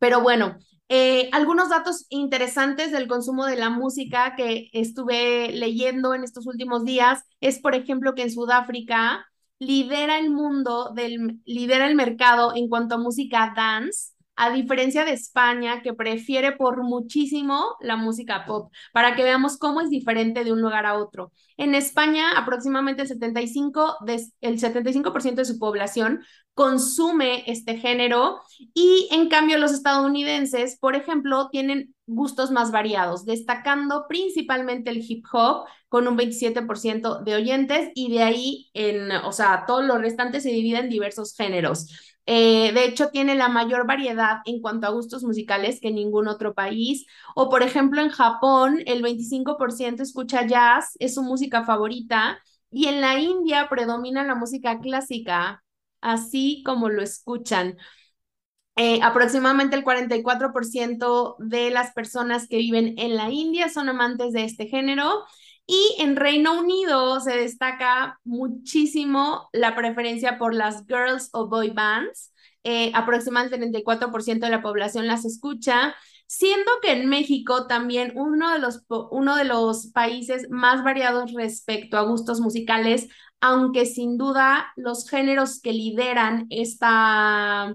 Pero 0.00 0.22
bueno, 0.22 0.56
eh, 0.88 1.28
algunos 1.32 1.68
datos 1.68 2.06
interesantes 2.08 2.92
del 2.92 3.08
consumo 3.08 3.44
de 3.46 3.56
la 3.56 3.70
música 3.70 4.34
que 4.36 4.70
estuve 4.72 5.50
leyendo 5.52 6.14
en 6.14 6.24
estos 6.24 6.46
últimos 6.46 6.84
días 6.84 7.22
es, 7.40 7.58
por 7.58 7.74
ejemplo, 7.74 8.14
que 8.14 8.22
en 8.22 8.30
Sudáfrica 8.30 9.26
lidera 9.58 10.18
el 10.18 10.30
mundo, 10.30 10.92
del, 10.94 11.40
lidera 11.44 11.86
el 11.86 11.94
mercado 11.94 12.54
en 12.54 12.68
cuanto 12.68 12.94
a 12.94 12.98
música 12.98 13.52
dance 13.54 14.12
a 14.38 14.50
diferencia 14.50 15.04
de 15.04 15.12
España, 15.12 15.82
que 15.82 15.94
prefiere 15.94 16.52
por 16.52 16.82
muchísimo 16.84 17.76
la 17.80 17.96
música 17.96 18.46
pop, 18.46 18.72
para 18.92 19.16
que 19.16 19.24
veamos 19.24 19.58
cómo 19.58 19.80
es 19.80 19.90
diferente 19.90 20.44
de 20.44 20.52
un 20.52 20.62
lugar 20.62 20.86
a 20.86 20.94
otro. 20.94 21.32
En 21.56 21.74
España, 21.74 22.30
aproximadamente 22.36 23.02
el 23.02 23.08
75%, 23.08 23.96
de, 24.06 24.24
el 24.40 24.60
75 24.60 25.12
de 25.34 25.44
su 25.44 25.58
población 25.58 26.20
consume 26.54 27.44
este 27.46 27.78
género 27.78 28.40
y 28.74 29.08
en 29.12 29.28
cambio 29.28 29.58
los 29.58 29.72
estadounidenses, 29.72 30.78
por 30.78 30.94
ejemplo, 30.94 31.48
tienen 31.50 31.94
gustos 32.06 32.50
más 32.50 32.70
variados, 32.70 33.24
destacando 33.24 34.06
principalmente 34.08 34.90
el 34.90 35.04
hip 35.06 35.24
hop 35.32 35.66
con 35.88 36.06
un 36.06 36.16
27% 36.16 37.22
de 37.22 37.34
oyentes 37.34 37.90
y 37.94 38.10
de 38.12 38.22
ahí 38.22 38.70
en, 38.74 39.10
o 39.10 39.32
sea, 39.32 39.64
todo 39.66 39.82
lo 39.82 39.98
restante 39.98 40.40
se 40.40 40.50
divide 40.50 40.78
en 40.78 40.88
diversos 40.88 41.34
géneros. 41.36 41.86
Eh, 42.30 42.72
de 42.74 42.84
hecho, 42.84 43.08
tiene 43.10 43.34
la 43.34 43.48
mayor 43.48 43.86
variedad 43.86 44.40
en 44.44 44.60
cuanto 44.60 44.86
a 44.86 44.90
gustos 44.90 45.24
musicales 45.24 45.80
que 45.80 45.90
ningún 45.90 46.28
otro 46.28 46.54
país. 46.54 47.06
O, 47.34 47.48
por 47.48 47.62
ejemplo, 47.62 48.02
en 48.02 48.10
Japón, 48.10 48.80
el 48.86 49.02
25% 49.02 50.02
escucha 50.02 50.46
jazz, 50.46 50.92
es 50.98 51.14
su 51.14 51.22
música 51.22 51.64
favorita. 51.64 52.38
Y 52.70 52.86
en 52.88 53.00
la 53.00 53.18
India 53.18 53.68
predomina 53.70 54.24
la 54.24 54.34
música 54.34 54.78
clásica, 54.80 55.64
así 56.02 56.62
como 56.66 56.90
lo 56.90 57.02
escuchan. 57.02 57.78
Eh, 58.76 59.00
aproximadamente 59.02 59.74
el 59.76 59.82
44% 59.82 61.34
de 61.40 61.70
las 61.70 61.92
personas 61.92 62.46
que 62.46 62.58
viven 62.58 62.94
en 62.98 63.16
la 63.16 63.28
India 63.30 63.68
son 63.68 63.88
amantes 63.88 64.32
de 64.32 64.44
este 64.44 64.66
género 64.68 65.24
y 65.68 65.96
en 65.98 66.16
Reino 66.16 66.58
Unido 66.58 67.20
se 67.20 67.36
destaca 67.36 68.18
muchísimo 68.24 69.50
la 69.52 69.76
preferencia 69.76 70.38
por 70.38 70.54
las 70.54 70.86
girls 70.86 71.28
o 71.32 71.46
boy 71.48 71.70
bands. 71.70 72.32
Eh, 72.64 72.90
aproximadamente 72.94 73.56
el 73.56 73.60
34% 73.60 74.46
de 74.46 74.50
la 74.50 74.62
población 74.62 75.06
las 75.06 75.26
escucha, 75.26 75.94
siendo 76.26 76.70
que 76.82 76.92
en 76.92 77.06
México 77.08 77.66
también 77.66 78.12
uno 78.16 78.50
de, 78.52 78.60
los, 78.60 78.82
uno 79.10 79.36
de 79.36 79.44
los 79.44 79.88
países 79.88 80.48
más 80.50 80.82
variados 80.82 81.34
respecto 81.34 81.98
a 81.98 82.02
gustos 82.02 82.40
musicales, 82.40 83.08
aunque 83.42 83.84
sin 83.84 84.16
duda 84.16 84.72
los 84.76 85.08
géneros 85.08 85.60
que 85.60 85.74
lideran 85.74 86.46
esta, 86.48 87.74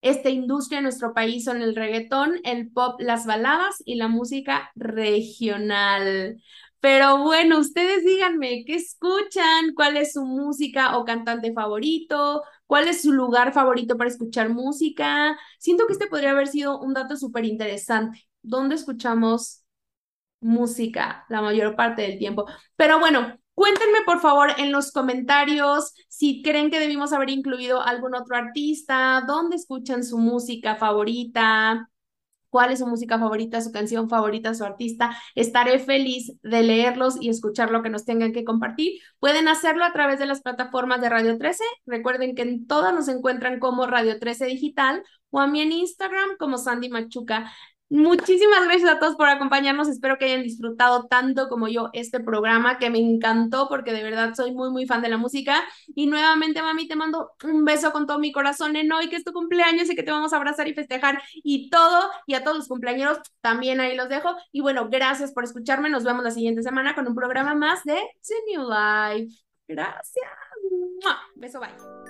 esta 0.00 0.30
industria 0.30 0.78
en 0.78 0.84
nuestro 0.84 1.12
país 1.12 1.44
son 1.44 1.60
el 1.60 1.76
reggaetón, 1.76 2.40
el 2.44 2.70
pop, 2.72 2.98
las 3.00 3.26
baladas 3.26 3.82
y 3.84 3.96
la 3.96 4.08
música 4.08 4.70
regional. 4.74 6.42
Pero 6.80 7.18
bueno, 7.22 7.58
ustedes 7.58 8.04
díganme, 8.04 8.64
¿qué 8.66 8.76
escuchan? 8.76 9.74
¿Cuál 9.74 9.98
es 9.98 10.14
su 10.14 10.24
música 10.24 10.96
o 10.96 11.04
cantante 11.04 11.52
favorito? 11.52 12.42
¿Cuál 12.66 12.88
es 12.88 13.02
su 13.02 13.12
lugar 13.12 13.52
favorito 13.52 13.96
para 13.98 14.08
escuchar 14.08 14.48
música? 14.48 15.36
Siento 15.58 15.86
que 15.86 15.92
este 15.92 16.06
podría 16.06 16.30
haber 16.30 16.48
sido 16.48 16.80
un 16.80 16.94
dato 16.94 17.16
súper 17.16 17.44
interesante. 17.44 18.26
¿Dónde 18.42 18.76
escuchamos 18.76 19.62
música 20.40 21.26
la 21.28 21.42
mayor 21.42 21.76
parte 21.76 22.02
del 22.02 22.18
tiempo? 22.18 22.46
Pero 22.76 22.98
bueno, 23.00 23.38
cuéntenme 23.54 23.98
por 24.06 24.20
favor 24.20 24.50
en 24.58 24.72
los 24.72 24.92
comentarios 24.92 25.94
si 26.08 26.42
creen 26.42 26.70
que 26.70 26.80
debimos 26.80 27.12
haber 27.12 27.30
incluido 27.30 27.82
algún 27.82 28.14
otro 28.14 28.36
artista, 28.36 29.22
dónde 29.26 29.56
escuchan 29.56 30.04
su 30.04 30.18
música 30.18 30.76
favorita 30.76 31.90
cuál 32.50 32.72
es 32.72 32.80
su 32.80 32.86
música 32.86 33.18
favorita, 33.18 33.60
su 33.60 33.72
canción 33.72 34.08
favorita, 34.08 34.54
su 34.54 34.64
artista. 34.64 35.16
Estaré 35.34 35.78
feliz 35.78 36.32
de 36.42 36.62
leerlos 36.62 37.16
y 37.20 37.30
escuchar 37.30 37.70
lo 37.70 37.82
que 37.82 37.90
nos 37.90 38.04
tengan 38.04 38.32
que 38.32 38.44
compartir. 38.44 39.00
Pueden 39.18 39.48
hacerlo 39.48 39.84
a 39.84 39.92
través 39.92 40.18
de 40.18 40.26
las 40.26 40.42
plataformas 40.42 41.00
de 41.00 41.08
Radio 41.08 41.38
13. 41.38 41.64
Recuerden 41.86 42.34
que 42.34 42.42
en 42.42 42.66
todas 42.66 42.92
nos 42.92 43.08
encuentran 43.08 43.58
como 43.58 43.86
Radio 43.86 44.18
13 44.18 44.46
Digital 44.46 45.02
o 45.30 45.40
a 45.40 45.46
mí 45.46 45.60
en 45.60 45.72
Instagram 45.72 46.36
como 46.38 46.58
Sandy 46.58 46.88
Machuca. 46.88 47.50
Muchísimas 47.92 48.64
gracias 48.66 48.88
a 48.88 49.00
todos 49.00 49.16
por 49.16 49.28
acompañarnos. 49.28 49.88
Espero 49.88 50.16
que 50.16 50.26
hayan 50.26 50.44
disfrutado 50.44 51.06
tanto 51.08 51.48
como 51.48 51.66
yo 51.66 51.90
este 51.92 52.20
programa, 52.20 52.78
que 52.78 52.88
me 52.88 53.00
encantó 53.00 53.68
porque 53.68 53.92
de 53.92 54.04
verdad 54.04 54.32
soy 54.34 54.52
muy, 54.52 54.70
muy 54.70 54.86
fan 54.86 55.02
de 55.02 55.08
la 55.08 55.16
música. 55.16 55.64
Y 55.88 56.06
nuevamente, 56.06 56.62
mami, 56.62 56.86
te 56.86 56.94
mando 56.94 57.32
un 57.42 57.64
beso 57.64 57.90
con 57.90 58.06
todo 58.06 58.20
mi 58.20 58.30
corazón 58.30 58.76
en 58.76 58.92
hoy, 58.92 59.08
que 59.08 59.16
es 59.16 59.24
tu 59.24 59.32
cumpleaños 59.32 59.90
y 59.90 59.96
que 59.96 60.04
te 60.04 60.12
vamos 60.12 60.32
a 60.32 60.36
abrazar 60.36 60.68
y 60.68 60.74
festejar 60.74 61.20
y 61.34 61.68
todo. 61.68 62.10
Y 62.26 62.34
a 62.34 62.44
todos 62.44 62.58
los 62.58 62.68
cumpleaños 62.68 63.18
también 63.40 63.80
ahí 63.80 63.96
los 63.96 64.08
dejo. 64.08 64.36
Y 64.52 64.60
bueno, 64.60 64.88
gracias 64.88 65.32
por 65.32 65.42
escucharme. 65.42 65.90
Nos 65.90 66.04
vemos 66.04 66.22
la 66.22 66.30
siguiente 66.30 66.62
semana 66.62 66.94
con 66.94 67.08
un 67.08 67.16
programa 67.16 67.56
más 67.56 67.82
de 67.82 67.98
The 68.22 69.18
Life. 69.18 69.34
Gracias. 69.66 70.30
Beso, 71.34 71.58
bye. 71.58 72.09